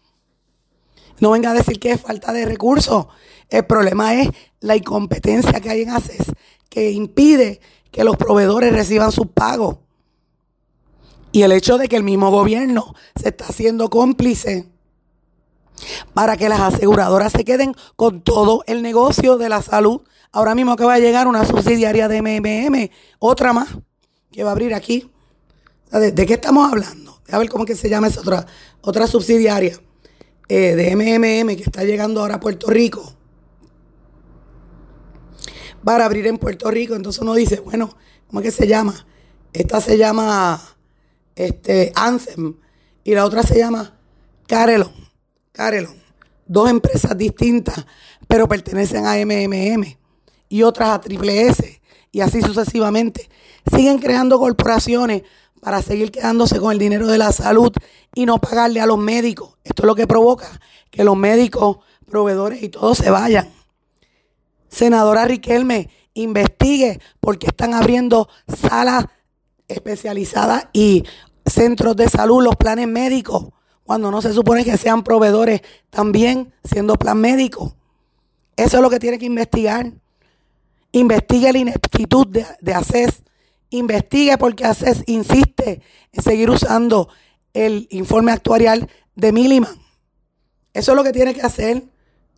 No 1.20 1.32
venga 1.32 1.50
a 1.50 1.52
decir 1.54 1.78
que 1.78 1.92
es 1.92 2.00
falta 2.00 2.32
de 2.32 2.46
recursos. 2.46 3.08
El 3.50 3.66
problema 3.66 4.14
es 4.14 4.30
la 4.60 4.76
incompetencia 4.76 5.60
que 5.60 5.68
hay 5.68 5.82
en 5.82 5.90
ACES, 5.90 6.32
que 6.70 6.90
impide 6.90 7.60
que 7.90 8.02
los 8.02 8.16
proveedores 8.16 8.72
reciban 8.72 9.12
sus 9.12 9.26
pagos. 9.26 9.76
Y 11.32 11.42
el 11.42 11.52
hecho 11.52 11.76
de 11.76 11.86
que 11.86 11.96
el 11.96 12.02
mismo 12.02 12.30
gobierno 12.30 12.94
se 13.14 13.28
está 13.28 13.44
haciendo 13.44 13.90
cómplice 13.90 14.66
para 16.14 16.38
que 16.38 16.48
las 16.48 16.60
aseguradoras 16.60 17.30
se 17.32 17.44
queden 17.44 17.74
con 17.94 18.22
todo 18.22 18.64
el 18.66 18.80
negocio 18.80 19.36
de 19.36 19.50
la 19.50 19.60
salud. 19.60 20.00
Ahora 20.32 20.54
mismo 20.54 20.76
que 20.76 20.84
va 20.86 20.94
a 20.94 20.98
llegar 20.98 21.28
una 21.28 21.44
subsidiaria 21.44 22.08
de 22.08 22.22
MMM, 22.22 22.88
otra 23.18 23.52
más, 23.52 23.68
que 24.32 24.44
va 24.44 24.48
a 24.48 24.52
abrir 24.52 24.72
aquí. 24.72 25.10
¿De, 26.00 26.26
qué 26.26 26.34
estamos 26.34 26.68
hablando? 26.70 27.20
A 27.30 27.38
ver 27.38 27.48
cómo 27.48 27.64
que 27.64 27.76
se 27.76 27.88
llama 27.88 28.08
esa 28.08 28.20
otra, 28.20 28.46
otra 28.80 29.06
subsidiaria 29.06 29.80
eh, 30.48 30.74
de 30.74 30.96
MMM 30.96 31.56
que 31.56 31.62
está 31.62 31.84
llegando 31.84 32.20
ahora 32.20 32.34
a 32.34 32.40
Puerto 32.40 32.66
Rico 32.68 33.14
para 35.84 36.04
abrir 36.04 36.26
en 36.26 36.38
Puerto 36.38 36.68
Rico. 36.68 36.96
Entonces 36.96 37.22
uno 37.22 37.34
dice, 37.34 37.60
bueno, 37.60 37.96
¿cómo 38.26 38.40
es 38.40 38.46
que 38.46 38.50
se 38.50 38.66
llama? 38.66 39.06
Esta 39.52 39.80
se 39.80 39.96
llama 39.96 40.60
este, 41.36 41.92
Anthem 41.94 42.56
y 43.04 43.14
la 43.14 43.24
otra 43.24 43.44
se 43.44 43.56
llama 43.56 43.96
Carelon. 44.48 44.92
Carelon. 45.52 45.94
Dos 46.46 46.70
empresas 46.70 47.16
distintas, 47.16 47.86
pero 48.26 48.48
pertenecen 48.48 49.06
a 49.06 49.14
MMM 49.24 49.96
y 50.48 50.62
otras 50.64 50.88
a 50.88 51.00
Triple 51.00 51.46
S 51.46 51.80
y 52.10 52.20
así 52.20 52.42
sucesivamente. 52.42 53.30
Siguen 53.70 53.98
creando 53.98 54.38
corporaciones 54.38 55.22
para 55.64 55.80
seguir 55.80 56.12
quedándose 56.12 56.60
con 56.60 56.72
el 56.72 56.78
dinero 56.78 57.06
de 57.06 57.16
la 57.16 57.32
salud 57.32 57.72
y 58.14 58.26
no 58.26 58.38
pagarle 58.38 58.82
a 58.82 58.86
los 58.86 58.98
médicos. 58.98 59.56
Esto 59.64 59.82
es 59.82 59.86
lo 59.86 59.94
que 59.94 60.06
provoca 60.06 60.60
que 60.90 61.04
los 61.04 61.16
médicos, 61.16 61.78
proveedores 62.06 62.62
y 62.62 62.68
todos 62.68 62.98
se 62.98 63.08
vayan. 63.08 63.50
Senadora 64.68 65.24
Riquelme, 65.24 65.88
investigue 66.12 67.00
por 67.18 67.38
qué 67.38 67.46
están 67.46 67.72
abriendo 67.72 68.28
salas 68.46 69.06
especializadas 69.66 70.68
y 70.74 71.04
centros 71.46 71.96
de 71.96 72.10
salud, 72.10 72.44
los 72.44 72.56
planes 72.56 72.86
médicos, 72.86 73.46
cuando 73.84 74.10
no 74.10 74.20
se 74.20 74.34
supone 74.34 74.66
que 74.66 74.76
sean 74.76 75.02
proveedores 75.02 75.62
también 75.88 76.52
siendo 76.62 76.96
plan 76.96 77.18
médico. 77.18 77.74
Eso 78.54 78.76
es 78.76 78.82
lo 78.82 78.90
que 78.90 79.00
tiene 79.00 79.18
que 79.18 79.24
investigar. 79.24 79.90
Investigue 80.92 81.52
la 81.54 81.58
ineptitud 81.58 82.26
de, 82.26 82.44
de 82.60 82.74
ACES. 82.74 83.22
Investigue 83.74 84.38
porque 84.38 84.64
ACES 84.64 85.02
insiste 85.06 85.82
en 86.12 86.22
seguir 86.22 86.48
usando 86.48 87.08
el 87.54 87.88
informe 87.90 88.30
actuarial 88.30 88.88
de 89.16 89.32
Milliman. 89.32 89.76
Eso 90.72 90.92
es 90.92 90.96
lo 90.96 91.02
que 91.02 91.10
tiene 91.10 91.34
que 91.34 91.42
hacer, 91.42 91.82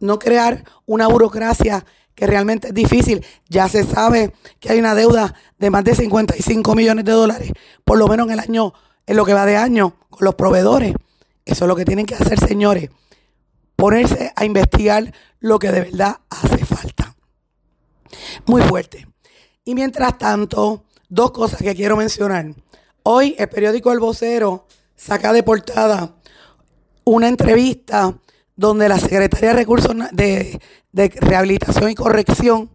no 0.00 0.18
crear 0.18 0.64
una 0.86 1.08
burocracia 1.08 1.84
que 2.14 2.26
realmente 2.26 2.68
es 2.68 2.74
difícil. 2.74 3.22
Ya 3.50 3.68
se 3.68 3.84
sabe 3.84 4.32
que 4.60 4.70
hay 4.70 4.78
una 4.78 4.94
deuda 4.94 5.34
de 5.58 5.68
más 5.68 5.84
de 5.84 5.94
55 5.94 6.74
millones 6.74 7.04
de 7.04 7.12
dólares, 7.12 7.52
por 7.84 7.98
lo 7.98 8.08
menos 8.08 8.28
en 8.28 8.32
el 8.32 8.40
año, 8.40 8.72
en 9.06 9.16
lo 9.16 9.26
que 9.26 9.34
va 9.34 9.44
de 9.44 9.58
año, 9.58 9.94
con 10.08 10.24
los 10.24 10.36
proveedores. 10.36 10.94
Eso 11.44 11.64
es 11.66 11.68
lo 11.68 11.76
que 11.76 11.84
tienen 11.84 12.06
que 12.06 12.14
hacer, 12.14 12.40
señores. 12.40 12.88
Ponerse 13.76 14.32
a 14.34 14.46
investigar 14.46 15.12
lo 15.40 15.58
que 15.58 15.70
de 15.70 15.80
verdad 15.80 16.16
hace 16.30 16.64
falta. 16.64 17.14
Muy 18.46 18.62
fuerte. 18.62 19.06
Y 19.66 19.74
mientras 19.74 20.16
tanto, 20.16 20.85
dos 21.08 21.30
cosas 21.30 21.60
que 21.60 21.74
quiero 21.74 21.96
mencionar. 21.96 22.54
Hoy 23.02 23.34
el 23.38 23.48
periódico 23.48 23.92
El 23.92 24.00
Vocero 24.00 24.66
saca 24.96 25.32
de 25.32 25.42
portada 25.42 26.14
una 27.04 27.28
entrevista 27.28 28.14
donde 28.56 28.88
la 28.88 28.98
Secretaría 28.98 29.50
de 29.50 29.56
Recursos 29.56 29.94
de, 30.12 30.60
Rehabilitación 30.92 31.90
y 31.90 31.94
Corrección 31.94 32.70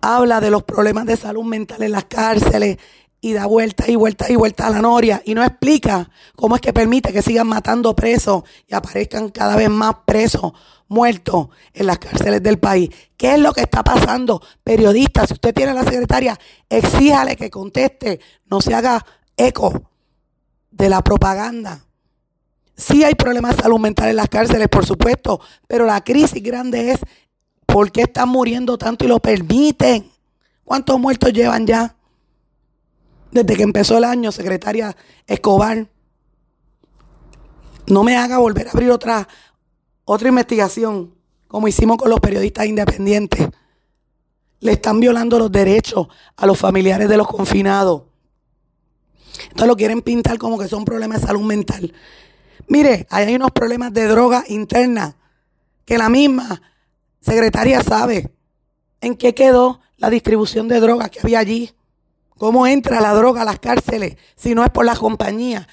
habla 0.00 0.40
de 0.40 0.50
los 0.50 0.62
problemas 0.62 1.06
de 1.06 1.16
salud 1.16 1.44
mental 1.44 1.82
en 1.82 1.92
las 1.92 2.04
cárceles 2.04 2.76
y 3.24 3.32
da 3.32 3.46
vuelta 3.46 3.88
y 3.88 3.94
vuelta 3.94 4.30
y 4.30 4.34
vuelta 4.34 4.66
a 4.66 4.70
la 4.70 4.82
noria 4.82 5.22
y 5.24 5.34
no 5.34 5.44
explica 5.44 6.10
cómo 6.34 6.56
es 6.56 6.60
que 6.60 6.72
permite 6.72 7.12
que 7.12 7.22
sigan 7.22 7.46
matando 7.46 7.94
presos 7.94 8.42
y 8.66 8.74
aparezcan 8.74 9.30
cada 9.30 9.54
vez 9.54 9.70
más 9.70 9.94
presos 10.04 10.52
muertos 10.88 11.46
en 11.72 11.86
las 11.86 12.00
cárceles 12.00 12.42
del 12.42 12.58
país. 12.58 12.90
¿Qué 13.16 13.34
es 13.34 13.38
lo 13.38 13.52
que 13.52 13.60
está 13.60 13.84
pasando? 13.84 14.42
Periodistas, 14.64 15.28
si 15.28 15.34
usted 15.34 15.54
tiene 15.54 15.70
a 15.70 15.74
la 15.74 15.84
secretaria, 15.84 16.36
exíjale 16.68 17.36
que 17.36 17.48
conteste, 17.48 18.18
no 18.50 18.60
se 18.60 18.74
haga 18.74 19.06
eco 19.36 19.88
de 20.72 20.88
la 20.88 21.00
propaganda. 21.00 21.80
Sí 22.76 23.04
hay 23.04 23.14
problemas 23.14 23.56
de 23.56 23.62
salud 23.62 23.78
mental 23.78 24.08
en 24.08 24.16
las 24.16 24.28
cárceles, 24.28 24.66
por 24.66 24.84
supuesto, 24.84 25.40
pero 25.68 25.86
la 25.86 26.02
crisis 26.02 26.42
grande 26.42 26.90
es 26.90 26.98
por 27.66 27.92
qué 27.92 28.02
están 28.02 28.28
muriendo 28.28 28.76
tanto 28.76 29.04
y 29.04 29.08
lo 29.08 29.20
permiten. 29.20 30.10
¿Cuántos 30.64 30.98
muertos 30.98 31.32
llevan 31.32 31.68
ya? 31.68 31.94
Desde 33.32 33.56
que 33.56 33.62
empezó 33.62 33.96
el 33.96 34.04
año, 34.04 34.30
secretaria 34.30 34.94
Escobar. 35.26 35.88
No 37.86 38.04
me 38.04 38.16
haga 38.16 38.38
volver 38.38 38.68
a 38.68 38.70
abrir 38.72 38.90
otra, 38.90 39.26
otra 40.04 40.28
investigación, 40.28 41.14
como 41.48 41.66
hicimos 41.66 41.96
con 41.96 42.10
los 42.10 42.20
periodistas 42.20 42.66
independientes. 42.66 43.48
Le 44.60 44.72
están 44.72 45.00
violando 45.00 45.38
los 45.38 45.50
derechos 45.50 46.06
a 46.36 46.46
los 46.46 46.58
familiares 46.58 47.08
de 47.08 47.16
los 47.16 47.26
confinados. 47.26 48.02
Entonces 49.44 49.66
lo 49.66 49.76
quieren 49.76 50.02
pintar 50.02 50.38
como 50.38 50.58
que 50.58 50.68
son 50.68 50.84
problemas 50.84 51.22
de 51.22 51.26
salud 51.26 51.42
mental. 51.42 51.92
Mire, 52.68 53.06
hay 53.10 53.34
unos 53.34 53.50
problemas 53.50 53.92
de 53.94 54.06
droga 54.06 54.44
interna 54.46 55.16
que 55.86 55.96
la 55.96 56.10
misma 56.10 56.60
secretaria 57.20 57.82
sabe 57.82 58.30
en 59.00 59.16
qué 59.16 59.34
quedó 59.34 59.80
la 59.96 60.10
distribución 60.10 60.68
de 60.68 60.80
droga 60.80 61.08
que 61.08 61.20
había 61.20 61.38
allí. 61.38 61.72
¿Cómo 62.38 62.66
entra 62.66 63.00
la 63.00 63.14
droga 63.14 63.42
a 63.42 63.44
las 63.44 63.58
cárceles 63.58 64.16
si 64.36 64.54
no 64.54 64.64
es 64.64 64.70
por 64.70 64.84
las 64.84 64.98
compañías 64.98 65.66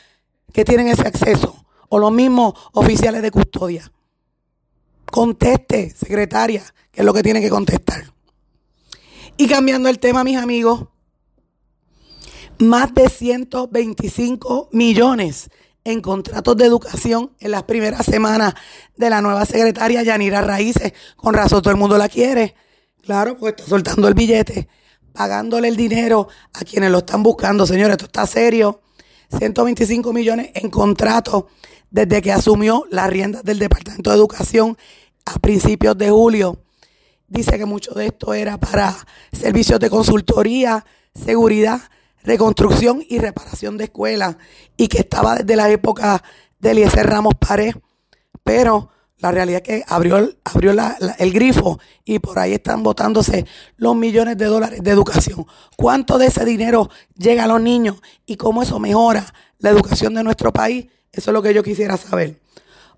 que 0.54 0.66
tienen 0.66 0.88
ese 0.88 1.08
acceso? 1.08 1.66
O 1.90 2.00
los 2.00 2.12
mismos 2.12 2.54
oficiales 2.74 3.22
de 3.22 3.32
custodia. 3.32 3.92
Conteste, 5.12 5.90
secretaria, 5.90 6.64
que 6.92 7.02
es 7.02 7.06
lo 7.06 7.14
que 7.14 7.24
tiene 7.24 7.42
que 7.42 7.50
contestar. 7.50 8.14
Y 9.38 9.48
cambiando 9.48 9.90
el 9.90 10.00
tema, 10.00 10.24
mis 10.24 10.38
amigos, 10.38 10.88
más 12.60 12.94
de 12.94 13.10
125 13.10 14.70
millones 14.72 15.50
en 15.84 16.02
contratos 16.02 16.58
de 16.58 16.66
educación 16.66 17.32
en 17.40 17.52
las 17.52 17.64
primeras 17.64 18.06
semanas 18.06 18.54
de 18.96 19.10
la 19.10 19.22
nueva 19.22 19.46
secretaria 19.46 20.04
Yanira 20.04 20.42
Raíces. 20.42 20.94
Con 21.16 21.34
razón 21.34 21.62
todo 21.62 21.72
el 21.72 21.80
mundo 21.80 21.98
la 21.98 22.10
quiere. 22.10 22.56
Claro, 23.02 23.38
porque 23.38 23.62
está 23.62 23.70
soltando 23.70 24.08
el 24.08 24.14
billete, 24.14 24.68
pagándole 25.20 25.68
el 25.68 25.76
dinero 25.76 26.30
a 26.54 26.64
quienes 26.64 26.90
lo 26.90 27.00
están 27.00 27.24
buscando. 27.24 27.68
Señores, 27.68 27.92
esto 27.96 28.06
está 28.06 28.26
serio. 28.26 28.80
125 29.38 30.14
millones 30.14 30.52
en 30.54 30.70
contratos 30.70 31.44
desde 31.92 32.22
que 32.22 32.32
asumió 32.32 32.86
las 32.90 33.10
riendas 33.10 33.44
del 33.44 33.60
Departamento 33.60 34.12
de 34.12 34.16
Educación 34.16 34.78
a 35.26 35.38
principios 35.40 35.98
de 35.98 36.10
julio. 36.10 36.64
Dice 37.28 37.58
que 37.58 37.66
mucho 37.66 37.92
de 37.96 38.06
esto 38.06 38.34
era 38.34 38.58
para 38.62 38.96
servicios 39.34 39.78
de 39.82 39.90
consultoría, 39.90 40.86
seguridad 41.14 41.82
reconstrucción 42.24 43.04
y 43.10 43.20
reparación 43.20 43.78
de 43.78 43.86
escuelas 43.86 44.38
y 44.78 44.88
que 44.88 45.00
estaba 45.00 45.36
desde 45.36 45.58
la 45.58 45.70
época 45.70 46.24
de 46.60 46.72
Eliezer 46.72 47.06
Ramos 47.06 47.34
Pared, 47.38 47.76
pero 48.42 48.90
la 49.20 49.32
realidad 49.32 49.62
es 49.66 49.68
que 49.68 49.86
abrió, 49.88 50.30
abrió 50.44 50.72
el 51.18 51.34
grifo 51.34 51.80
y 52.06 52.20
por 52.20 52.40
ahí 52.40 52.54
están 52.54 52.84
botándose 52.84 53.46
los 53.78 53.96
millones 53.96 54.38
de 54.38 54.46
dólares 54.46 54.82
de 54.82 54.92
educación. 54.92 55.46
¿Cuánto 55.76 56.18
de 56.18 56.28
ese 56.28 56.46
dinero 56.46 56.90
llega 57.18 57.44
a 57.44 57.48
los 57.48 57.62
niños 57.62 58.02
y 58.26 58.38
cómo 58.38 58.64
eso 58.64 58.80
mejora 58.80 59.26
la 59.60 59.70
educación 59.70 60.14
de 60.14 60.24
nuestro 60.24 60.54
país? 60.54 60.88
Eso 61.12 61.32
es 61.32 61.34
lo 61.34 61.42
que 61.42 61.54
yo 61.54 61.64
quisiera 61.64 61.98
saber. 61.98 62.40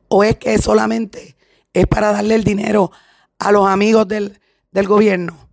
¿O 0.08 0.24
es 0.24 0.38
que 0.38 0.58
solamente 0.58 1.36
es 1.74 1.88
para 1.88 2.12
darle 2.12 2.36
el 2.36 2.44
dinero 2.44 2.92
a 3.40 3.52
los 3.52 3.68
amigos 3.68 4.08
del, 4.08 4.40
del 4.72 4.88
gobierno. 4.88 5.50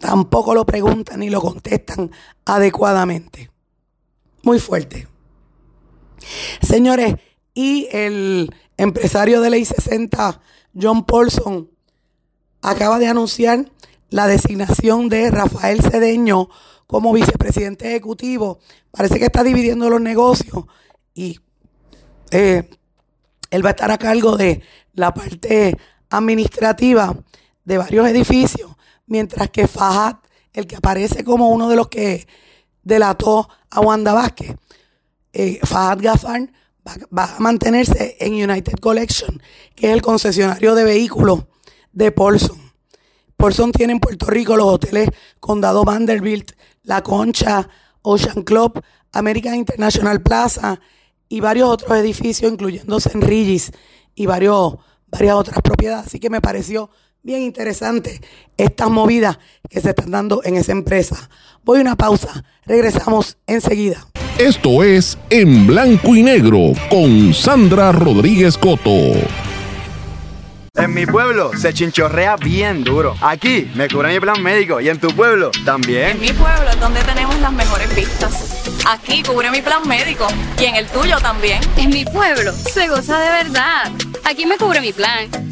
Tampoco 0.00 0.54
lo 0.54 0.66
preguntan 0.66 1.20
ni 1.20 1.30
lo 1.30 1.40
contestan 1.40 2.10
adecuadamente. 2.44 3.50
Muy 4.42 4.58
fuerte. 4.58 5.06
Señores, 6.60 7.14
y 7.54 7.88
el 7.92 8.54
empresario 8.76 9.40
de 9.40 9.50
Ley 9.50 9.64
60, 9.64 10.40
John 10.80 11.04
Paulson, 11.04 11.70
acaba 12.60 12.98
de 12.98 13.08
anunciar 13.08 13.70
la 14.10 14.26
designación 14.26 15.08
de 15.08 15.30
Rafael 15.30 15.82
Cedeño 15.82 16.48
como 16.86 17.12
vicepresidente 17.12 17.88
ejecutivo. 17.88 18.60
Parece 18.90 19.18
que 19.18 19.26
está 19.26 19.42
dividiendo 19.42 19.88
los 19.88 20.00
negocios 20.00 20.64
y 21.14 21.40
eh, 22.30 22.68
él 23.50 23.64
va 23.64 23.70
a 23.70 23.72
estar 23.72 23.90
a 23.90 23.98
cargo 23.98 24.36
de 24.36 24.62
la 24.94 25.12
parte 25.12 25.76
administrativa 26.10 27.16
de 27.64 27.78
varios 27.78 28.06
edificios, 28.08 28.70
mientras 29.06 29.50
que 29.50 29.66
Fajad, 29.66 30.16
el 30.52 30.66
que 30.66 30.76
aparece 30.76 31.24
como 31.24 31.50
uno 31.50 31.68
de 31.68 31.76
los 31.76 31.88
que 31.88 32.26
delató 32.82 33.48
a 33.70 33.80
Wanda 33.80 34.12
Vázquez, 34.12 34.56
eh, 35.32 35.58
Gafar 35.62 36.52
va, 36.86 37.36
a 37.36 37.40
mantenerse 37.40 38.16
en 38.20 38.34
United 38.34 38.74
Collection, 38.80 39.40
que 39.74 39.88
es 39.88 39.92
el 39.92 40.02
concesionario 40.02 40.74
de 40.74 40.84
vehículos 40.84 41.44
de 41.92 42.12
Paulson. 42.12 42.60
Paulson 43.36 43.72
tiene 43.72 43.94
en 43.94 44.00
Puerto 44.00 44.26
Rico 44.26 44.56
los 44.56 44.66
hoteles 44.66 45.08
Condado 45.40 45.84
Vanderbilt, 45.84 46.52
La 46.84 47.02
Concha, 47.02 47.68
Ocean 48.02 48.42
Club, 48.42 48.80
American 49.12 49.54
International 49.54 50.22
Plaza 50.22 50.80
y 51.28 51.40
varios 51.40 51.68
otros 51.68 51.98
edificios, 51.98 52.52
incluyendo 52.52 52.98
St. 52.98 53.20
Regis 53.20 53.72
y 54.14 54.26
varios, 54.26 54.76
varias 55.08 55.34
otras 55.34 55.60
propiedades. 55.62 56.06
Así 56.06 56.20
que 56.20 56.30
me 56.30 56.40
pareció 56.40 56.90
bien 57.22 57.42
interesante 57.42 58.20
estas 58.56 58.90
movidas 58.90 59.38
que 59.68 59.80
se 59.80 59.90
están 59.90 60.10
dando 60.10 60.42
en 60.44 60.56
esa 60.56 60.72
empresa. 60.72 61.30
Voy 61.64 61.78
a 61.78 61.82
una 61.82 61.96
pausa, 61.96 62.44
regresamos 62.64 63.38
enseguida. 63.46 64.11
Esto 64.42 64.82
es 64.82 65.16
En 65.30 65.68
Blanco 65.68 66.16
y 66.16 66.22
Negro 66.24 66.72
con 66.90 67.32
Sandra 67.32 67.92
Rodríguez 67.92 68.58
Coto. 68.58 68.90
En 70.74 70.92
mi 70.92 71.06
pueblo 71.06 71.52
se 71.56 71.72
chinchorrea 71.72 72.34
bien 72.38 72.82
duro. 72.82 73.14
Aquí 73.20 73.70
me 73.76 73.86
cubre 73.86 74.12
mi 74.12 74.18
plan 74.18 74.42
médico 74.42 74.80
y 74.80 74.88
en 74.88 74.98
tu 74.98 75.14
pueblo 75.14 75.52
también. 75.64 76.16
En 76.16 76.20
mi 76.20 76.32
pueblo 76.32 76.68
es 76.68 76.80
donde 76.80 77.00
tenemos 77.04 77.38
las 77.38 77.52
mejores 77.52 77.94
vistas. 77.94 78.64
Aquí 78.84 79.22
cubre 79.22 79.48
mi 79.52 79.62
plan 79.62 79.86
médico 79.86 80.26
y 80.60 80.64
en 80.64 80.74
el 80.74 80.86
tuyo 80.88 81.18
también. 81.20 81.60
En 81.76 81.90
mi 81.90 82.04
pueblo 82.04 82.52
se 82.52 82.88
goza 82.88 83.20
de 83.20 83.44
verdad. 83.44 83.92
Aquí 84.24 84.44
me 84.44 84.56
cubre 84.56 84.80
mi 84.80 84.92
plan 84.92 85.51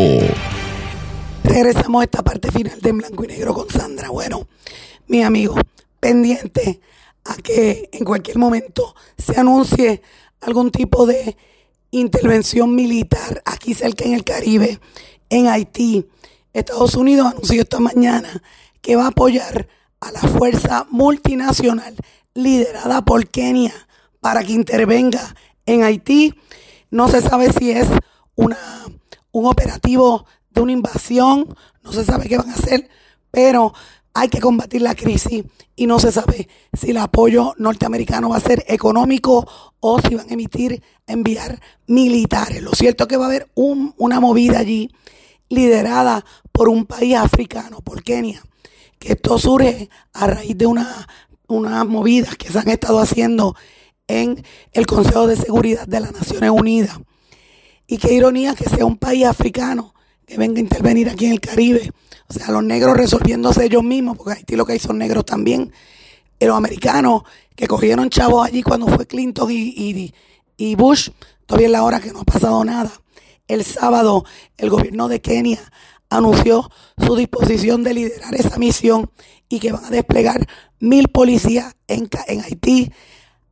Regresamos 1.42 2.00
a 2.00 2.04
esta 2.04 2.22
parte 2.22 2.52
final 2.52 2.78
de 2.80 2.90
En 2.90 2.98
Blanco 2.98 3.24
y 3.24 3.26
Negro 3.26 3.52
con 3.52 3.68
Sandra. 3.68 4.10
Bueno, 4.10 4.46
mi 5.08 5.24
amigo, 5.24 5.56
pendiente 5.98 6.80
a 7.24 7.36
que 7.36 7.88
en 7.92 8.04
cualquier 8.04 8.38
momento 8.38 8.94
se 9.16 9.38
anuncie 9.38 10.02
algún 10.40 10.70
tipo 10.70 11.06
de 11.06 11.36
intervención 11.90 12.74
militar 12.74 13.42
aquí 13.44 13.74
cerca 13.74 14.04
en 14.04 14.14
el 14.14 14.24
Caribe, 14.24 14.80
en 15.30 15.48
Haití. 15.48 16.08
Estados 16.52 16.94
Unidos 16.94 17.32
anunció 17.32 17.62
esta 17.62 17.80
mañana 17.80 18.42
que 18.80 18.96
va 18.96 19.04
a 19.04 19.08
apoyar 19.08 19.68
a 20.00 20.10
la 20.10 20.20
fuerza 20.20 20.86
multinacional 20.90 21.94
liderada 22.34 23.04
por 23.04 23.28
Kenia 23.28 23.72
para 24.20 24.42
que 24.42 24.52
intervenga 24.52 25.34
en 25.66 25.84
Haití. 25.84 26.34
No 26.90 27.08
se 27.08 27.20
sabe 27.20 27.52
si 27.52 27.70
es 27.70 27.88
una, 28.34 28.58
un 29.30 29.46
operativo 29.46 30.26
de 30.50 30.60
una 30.60 30.72
invasión, 30.72 31.56
no 31.82 31.92
se 31.92 32.04
sabe 32.04 32.28
qué 32.28 32.36
van 32.36 32.50
a 32.50 32.54
hacer, 32.54 32.88
pero 33.30 33.72
hay 34.14 34.28
que 34.28 34.40
combatir 34.40 34.82
la 34.82 34.94
crisis 34.94 35.44
y 35.74 35.86
no 35.86 35.98
se 35.98 36.12
sabe 36.12 36.48
si 36.72 36.90
el 36.90 36.98
apoyo 36.98 37.54
norteamericano 37.56 38.30
va 38.30 38.36
a 38.36 38.40
ser 38.40 38.64
económico 38.68 39.46
o 39.80 40.00
si 40.00 40.14
van 40.14 40.28
a 40.28 40.34
emitir, 40.34 40.82
enviar 41.06 41.60
militares. 41.86 42.62
Lo 42.62 42.72
cierto 42.72 43.04
es 43.04 43.08
que 43.08 43.16
va 43.16 43.24
a 43.24 43.28
haber 43.28 43.50
una 43.54 44.20
movida 44.20 44.58
allí 44.58 44.90
liderada 45.48 46.24
por 46.50 46.68
un 46.68 46.86
país 46.86 47.16
africano, 47.16 47.80
por 47.80 48.02
Kenia, 48.02 48.42
que 48.98 49.12
esto 49.12 49.38
surge 49.38 49.88
a 50.12 50.26
raíz 50.26 50.56
de 50.56 50.66
una, 50.66 51.08
unas 51.48 51.86
movidas 51.86 52.36
que 52.36 52.50
se 52.50 52.58
han 52.58 52.68
estado 52.68 52.98
haciendo 52.98 53.56
en 54.08 54.42
el 54.72 54.86
Consejo 54.86 55.26
de 55.26 55.36
Seguridad 55.36 55.86
de 55.86 56.00
las 56.00 56.12
Naciones 56.12 56.50
Unidas. 56.50 56.98
Y 57.86 57.98
qué 57.98 58.12
ironía 58.12 58.54
que 58.54 58.68
sea 58.68 58.84
un 58.84 58.96
país 58.96 59.24
africano 59.26 59.94
que 60.26 60.36
venga 60.36 60.58
a 60.58 60.60
intervenir 60.60 61.08
aquí 61.08 61.26
en 61.26 61.32
el 61.32 61.40
Caribe 61.40 61.92
o 62.34 62.38
sea, 62.38 62.50
los 62.50 62.64
negros 62.64 62.96
resolviéndose 62.96 63.66
ellos 63.66 63.84
mismos, 63.84 64.16
porque 64.16 64.38
Haití 64.38 64.56
lo 64.56 64.64
que 64.64 64.72
hay 64.72 64.78
son 64.78 64.96
negros 64.96 65.26
también. 65.26 65.70
Y 66.40 66.46
los 66.46 66.56
americanos 66.56 67.24
que 67.54 67.66
cogieron 67.66 68.08
chavos 68.08 68.46
allí 68.46 68.62
cuando 68.62 68.86
fue 68.86 69.06
Clinton 69.06 69.50
y, 69.50 70.14
y 70.56 70.74
Bush, 70.74 71.10
todavía 71.44 71.66
es 71.66 71.72
la 71.72 71.84
hora 71.84 72.00
que 72.00 72.10
no 72.10 72.20
ha 72.20 72.24
pasado 72.24 72.64
nada. 72.64 72.90
El 73.48 73.64
sábado, 73.64 74.24
el 74.56 74.70
gobierno 74.70 75.08
de 75.08 75.20
Kenia 75.20 75.60
anunció 76.08 76.70
su 76.96 77.16
disposición 77.16 77.82
de 77.82 77.94
liderar 77.94 78.34
esa 78.34 78.58
misión 78.58 79.10
y 79.50 79.60
que 79.60 79.72
van 79.72 79.84
a 79.84 79.90
desplegar 79.90 80.46
mil 80.80 81.08
policías 81.08 81.76
en, 81.86 82.08
en 82.28 82.40
Haití 82.40 82.90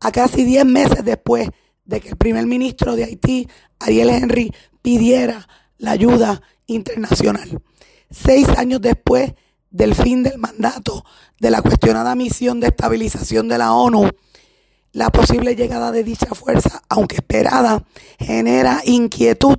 a 0.00 0.10
casi 0.10 0.44
10 0.44 0.64
meses 0.64 1.04
después 1.04 1.50
de 1.84 2.00
que 2.00 2.08
el 2.08 2.16
primer 2.16 2.46
ministro 2.46 2.96
de 2.96 3.04
Haití, 3.04 3.46
Ariel 3.78 4.08
Henry, 4.08 4.54
pidiera 4.80 5.46
la 5.76 5.90
ayuda 5.90 6.40
internacional 6.66 7.60
seis 8.10 8.48
años 8.56 8.80
después 8.80 9.32
del 9.70 9.94
fin 9.94 10.22
del 10.22 10.38
mandato 10.38 11.04
de 11.38 11.50
la 11.50 11.62
cuestionada 11.62 12.14
misión 12.14 12.60
de 12.60 12.68
estabilización 12.68 13.48
de 13.48 13.58
la 13.58 13.72
ONU, 13.72 14.10
la 14.92 15.10
posible 15.10 15.54
llegada 15.54 15.92
de 15.92 16.02
dicha 16.02 16.34
fuerza, 16.34 16.82
aunque 16.88 17.16
esperada, 17.16 17.84
genera 18.18 18.82
inquietud 18.84 19.58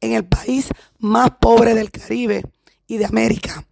en 0.00 0.12
el 0.12 0.24
país 0.24 0.68
más 0.98 1.30
pobre 1.40 1.74
del 1.74 1.90
Caribe 1.90 2.42
y 2.88 2.96
de 2.96 3.06
América, 3.06 3.66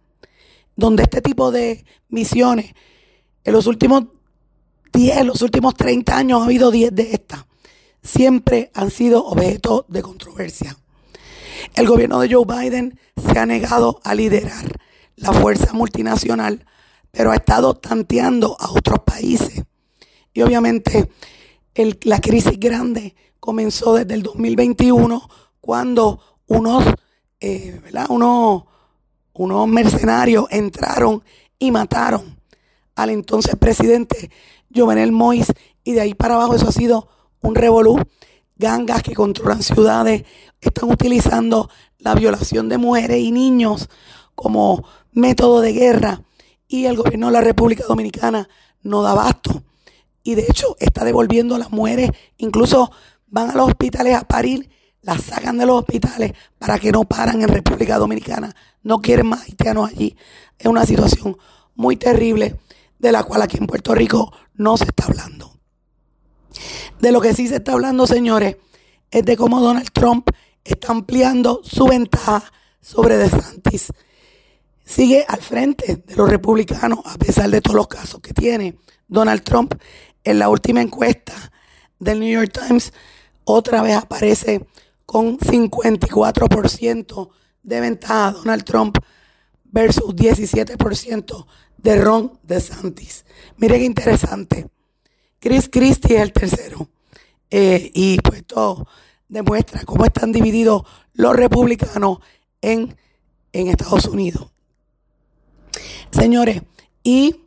donde 0.75 1.03
este 1.03 1.21
tipo 1.21 1.51
de 1.51 1.85
misiones, 2.07 2.73
en 3.43 3.53
los 3.53 3.67
últimos 3.67 4.05
10, 4.93 5.25
los 5.25 5.41
últimos 5.41 5.75
30 5.75 6.17
años 6.17 6.41
ha 6.41 6.45
habido 6.45 6.71
10 6.71 6.95
de 6.95 7.13
estas, 7.13 7.45
siempre 8.01 8.71
han 8.73 8.89
sido 8.89 9.25
objeto 9.25 9.85
de 9.89 10.01
controversia. 10.01 10.77
El 11.73 11.87
gobierno 11.87 12.19
de 12.19 12.33
Joe 12.33 12.45
Biden 12.45 12.99
se 13.15 13.37
ha 13.39 13.45
negado 13.45 13.99
a 14.03 14.15
liderar 14.15 14.79
la 15.15 15.33
fuerza 15.33 15.73
multinacional, 15.73 16.65
pero 17.11 17.31
ha 17.31 17.35
estado 17.35 17.73
tanteando 17.75 18.57
a 18.59 18.71
otros 18.71 18.99
países. 18.99 19.63
Y 20.33 20.41
obviamente 20.41 21.09
la 22.03 22.19
crisis 22.19 22.59
grande 22.59 23.15
comenzó 23.39 23.95
desde 23.95 24.13
el 24.13 24.23
2021 24.23 25.29
cuando 25.59 26.19
unos, 26.47 26.83
eh, 27.39 27.81
unos, 28.09 28.63
unos 29.33 29.67
mercenarios 29.67 30.45
entraron 30.49 31.23
y 31.59 31.71
mataron 31.71 32.39
al 32.95 33.09
entonces 33.09 33.55
presidente 33.55 34.29
Jovenel 34.73 35.11
Moïse 35.11 35.53
y 35.83 35.93
de 35.93 36.01
ahí 36.01 36.13
para 36.13 36.35
abajo 36.35 36.55
eso 36.55 36.67
ha 36.67 36.71
sido 36.71 37.07
un 37.41 37.55
revolú 37.55 37.99
gangas 38.61 39.01
que 39.01 39.13
controlan 39.13 39.63
ciudades 39.63 40.23
están 40.61 40.89
utilizando 40.89 41.69
la 41.97 42.13
violación 42.13 42.69
de 42.69 42.77
mujeres 42.77 43.17
y 43.17 43.31
niños 43.31 43.89
como 44.35 44.85
método 45.11 45.61
de 45.61 45.73
guerra 45.73 46.21
y 46.67 46.85
el 46.85 46.95
gobierno 46.95 47.27
de 47.27 47.33
la 47.33 47.41
República 47.41 47.83
Dominicana 47.87 48.47
no 48.83 49.01
da 49.01 49.11
abasto. 49.11 49.63
y 50.23 50.35
de 50.35 50.43
hecho 50.43 50.75
está 50.79 51.03
devolviendo 51.03 51.57
las 51.57 51.71
mujeres, 51.71 52.11
incluso 52.37 52.91
van 53.25 53.49
a 53.49 53.55
los 53.55 53.69
hospitales 53.69 54.15
a 54.15 54.21
parir, 54.21 54.69
las 55.01 55.23
sacan 55.23 55.57
de 55.57 55.65
los 55.65 55.79
hospitales 55.79 56.33
para 56.59 56.77
que 56.77 56.91
no 56.91 57.05
paran 57.05 57.41
en 57.41 57.47
República 57.47 57.97
Dominicana, 57.97 58.55
no 58.83 58.99
quieren 59.01 59.25
más 59.25 59.41
haitianos 59.41 59.89
allí. 59.89 60.15
Es 60.59 60.67
una 60.67 60.85
situación 60.85 61.35
muy 61.73 61.97
terrible 61.97 62.59
de 62.99 63.11
la 63.11 63.23
cual 63.23 63.41
aquí 63.41 63.57
en 63.57 63.65
Puerto 63.65 63.95
Rico 63.95 64.31
no 64.53 64.77
se 64.77 64.83
está 64.83 65.05
hablando. 65.05 65.50
De 66.99 67.11
lo 67.11 67.21
que 67.21 67.33
sí 67.33 67.47
se 67.47 67.57
está 67.57 67.73
hablando, 67.73 68.07
señores, 68.07 68.57
es 69.09 69.25
de 69.25 69.37
cómo 69.37 69.59
Donald 69.59 69.91
Trump 69.91 70.29
está 70.63 70.91
ampliando 70.91 71.61
su 71.63 71.85
ventaja 71.85 72.43
sobre 72.79 73.17
DeSantis. 73.17 73.91
Sigue 74.83 75.25
al 75.27 75.41
frente 75.41 76.03
de 76.05 76.15
los 76.15 76.29
republicanos 76.29 76.99
a 77.05 77.17
pesar 77.17 77.49
de 77.49 77.61
todos 77.61 77.75
los 77.75 77.87
casos 77.87 78.19
que 78.21 78.33
tiene 78.33 78.77
Donald 79.07 79.43
Trump. 79.43 79.75
En 80.23 80.37
la 80.37 80.49
última 80.49 80.81
encuesta 80.81 81.33
del 81.97 82.19
New 82.19 82.29
York 82.29 82.51
Times, 82.51 82.93
otra 83.43 83.81
vez 83.81 83.95
aparece 83.95 84.67
con 85.05 85.39
54% 85.39 87.29
de 87.63 87.79
ventaja 87.81 88.31
Donald 88.31 88.63
Trump 88.63 88.97
versus 89.65 90.15
17% 90.15 91.45
de 91.77 91.95
Ron 92.01 92.39
DeSantis. 92.43 93.25
Mire 93.57 93.79
qué 93.79 93.85
interesante. 93.85 94.67
Chris 95.41 95.67
Christie 95.69 96.17
es 96.17 96.21
el 96.21 96.33
tercero. 96.33 96.87
Eh, 97.49 97.91
y 97.95 98.19
pues 98.21 98.39
esto 98.39 98.87
demuestra 99.27 99.83
cómo 99.85 100.05
están 100.05 100.31
divididos 100.31 100.83
los 101.13 101.35
republicanos 101.35 102.19
en, 102.61 102.95
en 103.51 103.67
Estados 103.67 104.05
Unidos. 104.05 104.51
Señores, 106.11 106.61
y 107.03 107.41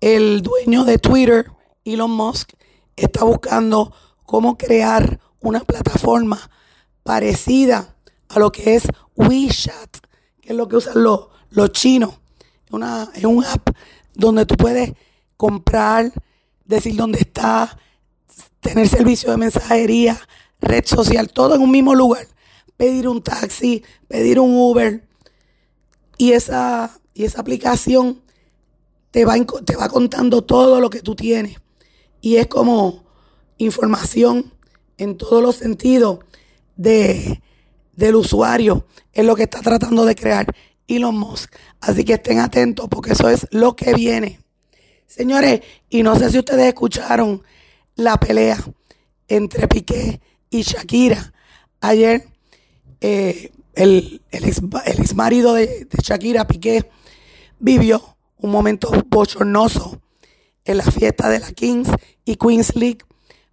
el 0.00 0.42
dueño 0.42 0.84
de 0.84 0.98
Twitter, 0.98 1.50
Elon 1.84 2.12
Musk, 2.12 2.52
está 2.94 3.24
buscando 3.24 3.92
cómo 4.24 4.56
crear 4.56 5.18
una 5.40 5.60
plataforma 5.60 6.50
parecida 7.02 7.96
a 8.28 8.38
lo 8.38 8.52
que 8.52 8.76
es 8.76 8.84
WeChat, 9.16 9.96
que 10.40 10.50
es 10.50 10.54
lo 10.54 10.68
que 10.68 10.76
usan 10.76 11.02
los, 11.02 11.26
los 11.50 11.72
chinos. 11.72 12.14
Una, 12.70 13.10
es 13.12 13.24
un 13.24 13.44
app 13.44 13.70
donde 14.14 14.46
tú 14.46 14.54
puedes 14.56 14.92
comprar, 15.36 16.12
decir 16.70 16.96
dónde 16.96 17.18
está, 17.18 17.76
tener 18.60 18.88
servicio 18.88 19.30
de 19.30 19.36
mensajería, 19.36 20.18
red 20.60 20.84
social, 20.86 21.28
todo 21.28 21.54
en 21.54 21.62
un 21.62 21.70
mismo 21.70 21.94
lugar. 21.94 22.26
Pedir 22.76 23.08
un 23.08 23.22
taxi, 23.22 23.82
pedir 24.08 24.40
un 24.40 24.54
Uber. 24.54 25.06
Y 26.16 26.32
esa, 26.32 26.98
y 27.12 27.24
esa 27.24 27.40
aplicación 27.40 28.22
te 29.10 29.24
va, 29.24 29.34
te 29.64 29.76
va 29.76 29.88
contando 29.88 30.42
todo 30.42 30.80
lo 30.80 30.88
que 30.88 31.00
tú 31.00 31.14
tienes. 31.14 31.58
Y 32.20 32.36
es 32.36 32.46
como 32.46 33.04
información 33.58 34.52
en 34.96 35.16
todos 35.16 35.42
los 35.42 35.56
sentidos 35.56 36.20
de, 36.76 37.42
del 37.96 38.14
usuario. 38.14 38.86
Es 39.12 39.24
lo 39.24 39.34
que 39.34 39.42
está 39.42 39.60
tratando 39.60 40.04
de 40.04 40.14
crear 40.14 40.46
Elon 40.86 41.16
Musk. 41.16 41.54
Así 41.80 42.04
que 42.04 42.14
estén 42.14 42.38
atentos 42.38 42.88
porque 42.88 43.12
eso 43.12 43.28
es 43.28 43.46
lo 43.50 43.76
que 43.76 43.94
viene. 43.94 44.40
Señores, 45.10 45.60
y 45.88 46.04
no 46.04 46.16
sé 46.16 46.30
si 46.30 46.38
ustedes 46.38 46.68
escucharon 46.68 47.42
la 47.96 48.20
pelea 48.20 48.64
entre 49.26 49.66
Piqué 49.66 50.20
y 50.48 50.62
Shakira. 50.62 51.32
Ayer 51.80 52.28
eh, 53.00 53.50
el, 53.74 54.22
el, 54.30 54.44
ex, 54.44 55.14
marido 55.16 55.54
de, 55.54 55.66
de 55.86 55.98
Shakira, 56.00 56.46
Piqué, 56.46 56.88
vivió 57.58 58.16
un 58.36 58.52
momento 58.52 58.88
bochornoso 59.08 60.00
en 60.64 60.76
la 60.76 60.84
fiesta 60.84 61.28
de 61.28 61.40
la 61.40 61.50
Kings 61.50 61.90
y 62.24 62.36
Queens 62.36 62.76
League 62.76 63.00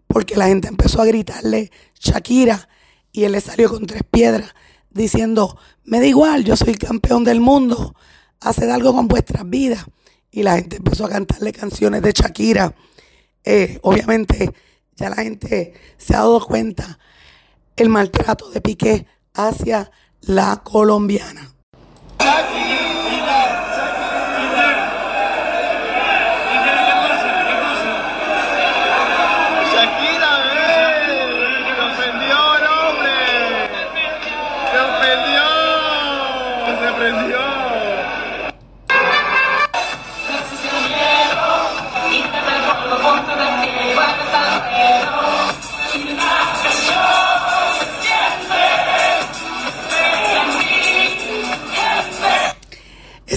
porque 0.06 0.36
la 0.36 0.46
gente 0.46 0.68
empezó 0.68 1.02
a 1.02 1.06
gritarle 1.06 1.72
Shakira 2.00 2.70
y 3.12 3.24
él 3.24 3.32
le 3.32 3.42
salió 3.42 3.70
con 3.70 3.88
tres 3.88 4.04
piedras 4.04 4.54
diciendo, 4.92 5.58
me 5.84 6.00
da 6.00 6.06
igual, 6.06 6.44
yo 6.44 6.56
soy 6.56 6.70
el 6.70 6.78
campeón 6.78 7.24
del 7.24 7.42
mundo, 7.42 7.96
haced 8.42 8.70
algo 8.70 8.94
con 8.94 9.08
vuestras 9.08 9.50
vidas. 9.50 9.86
Y 10.32 10.44
la 10.44 10.56
gente 10.56 10.78
empezó 10.78 11.06
a 11.06 11.10
cantarle 11.10 11.52
canciones 11.52 12.02
de 12.02 12.12
Shakira. 12.12 12.74
Eh, 13.44 13.80
obviamente 13.82 14.52
ya 14.96 15.10
la 15.10 15.18
gente 15.18 15.74
se 15.98 16.16
ha 16.16 16.20
dado 16.20 16.46
cuenta 16.46 17.00
el 17.76 17.90
maltrato 17.90 18.50
de 18.50 18.62
Piqué 18.62 19.06
hacia 19.34 19.92
la 20.22 20.62
colombiana. 20.64 21.54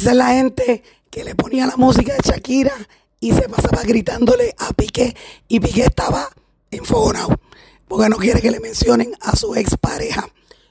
Esa 0.00 0.12
es 0.12 0.16
la 0.16 0.28
gente 0.28 0.82
que 1.10 1.24
le 1.24 1.34
ponía 1.34 1.66
la 1.66 1.76
música 1.76 2.14
de 2.14 2.20
Shakira 2.24 2.72
y 3.20 3.34
se 3.34 3.50
pasaba 3.50 3.82
gritándole 3.82 4.54
a 4.56 4.72
Piqué 4.72 5.14
y 5.46 5.60
Piqué 5.60 5.82
estaba 5.82 6.26
enfogonado 6.70 7.38
porque 7.86 8.08
no 8.08 8.16
quiere 8.16 8.40
que 8.40 8.50
le 8.50 8.60
mencionen 8.60 9.12
a 9.20 9.36
su 9.36 9.54
expareja. 9.54 10.26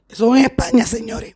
Eso 0.07 0.36
en 0.36 0.45
España, 0.45 0.88
señores. 0.88 1.36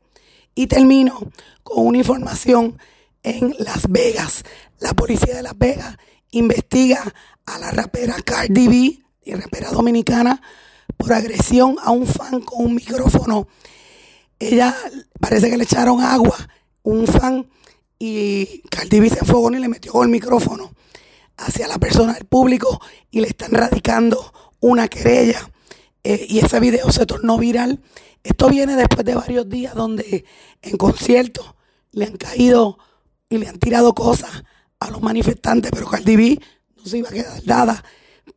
Y 0.56 0.66
termino 0.66 1.20
con 1.62 1.86
una 1.86 2.00
información 2.00 2.80
en 3.22 3.54
Las 3.60 3.88
Vegas. 3.88 4.44
La 4.80 4.96
policía 4.96 5.36
de 5.36 5.44
Las 5.44 5.56
Vegas 5.56 5.96
investiga 6.32 7.14
a 7.46 7.60
la 7.60 7.70
rapera 7.70 8.16
Cardi 8.26 8.68
B, 8.68 9.04
y 9.22 9.36
rapera 9.36 9.70
dominicana, 9.70 10.42
por 10.98 11.14
agresión 11.14 11.76
a 11.80 11.92
un 11.92 12.08
fan 12.08 12.42
con 12.42 12.66
un 12.66 12.74
micrófono. 12.74 13.48
Ella 14.40 14.76
parece 15.20 15.52
que 15.52 15.58
le 15.58 15.66
echaron 15.66 16.02
agua, 16.02 16.36
un 16.82 17.06
fan 17.06 17.46
y 18.06 18.62
Cardi 18.70 19.10
se 19.10 19.20
enfogó 19.20 19.50
y 19.54 19.60
le 19.60 19.70
metió 19.70 20.04
el 20.04 20.10
micrófono 20.10 20.74
hacia 21.38 21.70
la 21.70 21.78
persona 21.78 22.12
del 22.12 22.26
público 22.26 22.82
y 23.10 23.22
le 23.22 23.28
están 23.28 23.52
radicando 23.52 24.34
una 24.60 24.90
querella. 24.90 25.50
Eh, 26.04 26.26
y 26.28 26.40
ese 26.40 26.60
video 26.60 26.92
se 26.92 27.06
tornó 27.06 27.38
viral. 27.38 27.80
Esto 28.22 28.50
viene 28.50 28.76
después 28.76 29.06
de 29.06 29.16
varios 29.16 29.48
días 29.48 29.74
donde 29.74 30.26
en 30.62 30.76
conciertos 30.76 31.56
le 31.92 32.04
han 32.04 32.18
caído 32.18 32.78
y 33.30 33.38
le 33.38 33.48
han 33.48 33.58
tirado 33.58 33.96
cosas 33.96 34.44
a 34.82 34.92
los 34.92 35.02
manifestantes, 35.02 35.72
pero 35.72 35.88
Cardi 35.88 36.18
B 36.18 36.40
no 36.76 36.86
se 36.86 36.98
iba 36.98 37.08
a 37.08 37.14
quedar 37.14 37.42
dada. 37.46 37.86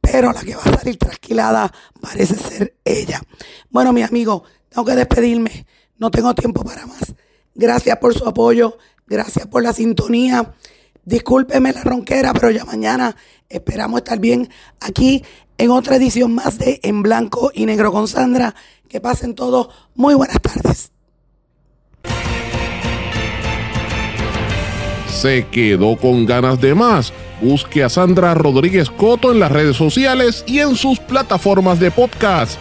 Pero 0.01 0.33
la 0.33 0.43
que 0.43 0.55
va 0.55 0.63
a 0.63 0.77
salir 0.79 0.97
trasquilada 0.97 1.73
parece 2.01 2.37
ser 2.37 2.77
ella. 2.85 3.21
Bueno, 3.71 3.93
mi 3.93 4.03
amigo, 4.03 4.45
tengo 4.69 4.85
que 4.85 4.95
despedirme. 4.95 5.67
No 5.99 6.13
tengo 6.13 6.33
tiempo 6.37 6.63
para 6.63 6.87
más. 6.87 7.15
Gracias 7.53 7.99
por 7.99 8.15
su 8.15 8.29
apoyo. 8.29 8.79
Gracias 9.07 9.47
por 9.47 9.63
la 9.63 9.73
sintonía. 9.73 10.55
Discúlpeme 11.05 11.73
la 11.73 11.83
ronquera, 11.85 12.33
pero 12.33 12.51
ya 12.51 12.65
mañana 12.65 13.17
esperamos 13.49 13.99
estar 13.99 14.19
bien 14.19 14.49
aquí 14.81 15.25
en 15.59 15.71
otra 15.71 15.97
edición 15.97 16.35
más 16.35 16.59
de 16.59 16.81
En 16.83 17.03
Blanco 17.03 17.51
y 17.55 17.67
Negro 17.67 17.93
con 17.93 18.09
Sandra. 18.09 18.55
Que 18.89 19.01
pasen 19.01 19.35
todos 19.35 19.69
muy 19.95 20.15
buenas 20.15 20.41
tardes. 20.41 20.91
¿Se 25.09 25.47
quedó 25.47 25.97
con 25.97 26.27
ganas 26.27 26.61
de 26.61 26.75
más? 26.75 27.13
Busque 27.41 27.83
a 27.83 27.89
Sandra 27.89 28.35
Rodríguez 28.35 28.91
Coto 28.91 29.33
en 29.33 29.41
las 29.41 29.53
redes 29.53 29.77
sociales 29.77 30.45
y 30.47 30.59
en 30.59 30.77
sus 30.77 30.99
plataformas 30.99 31.81
de 31.81 31.91
podcast 31.91 32.61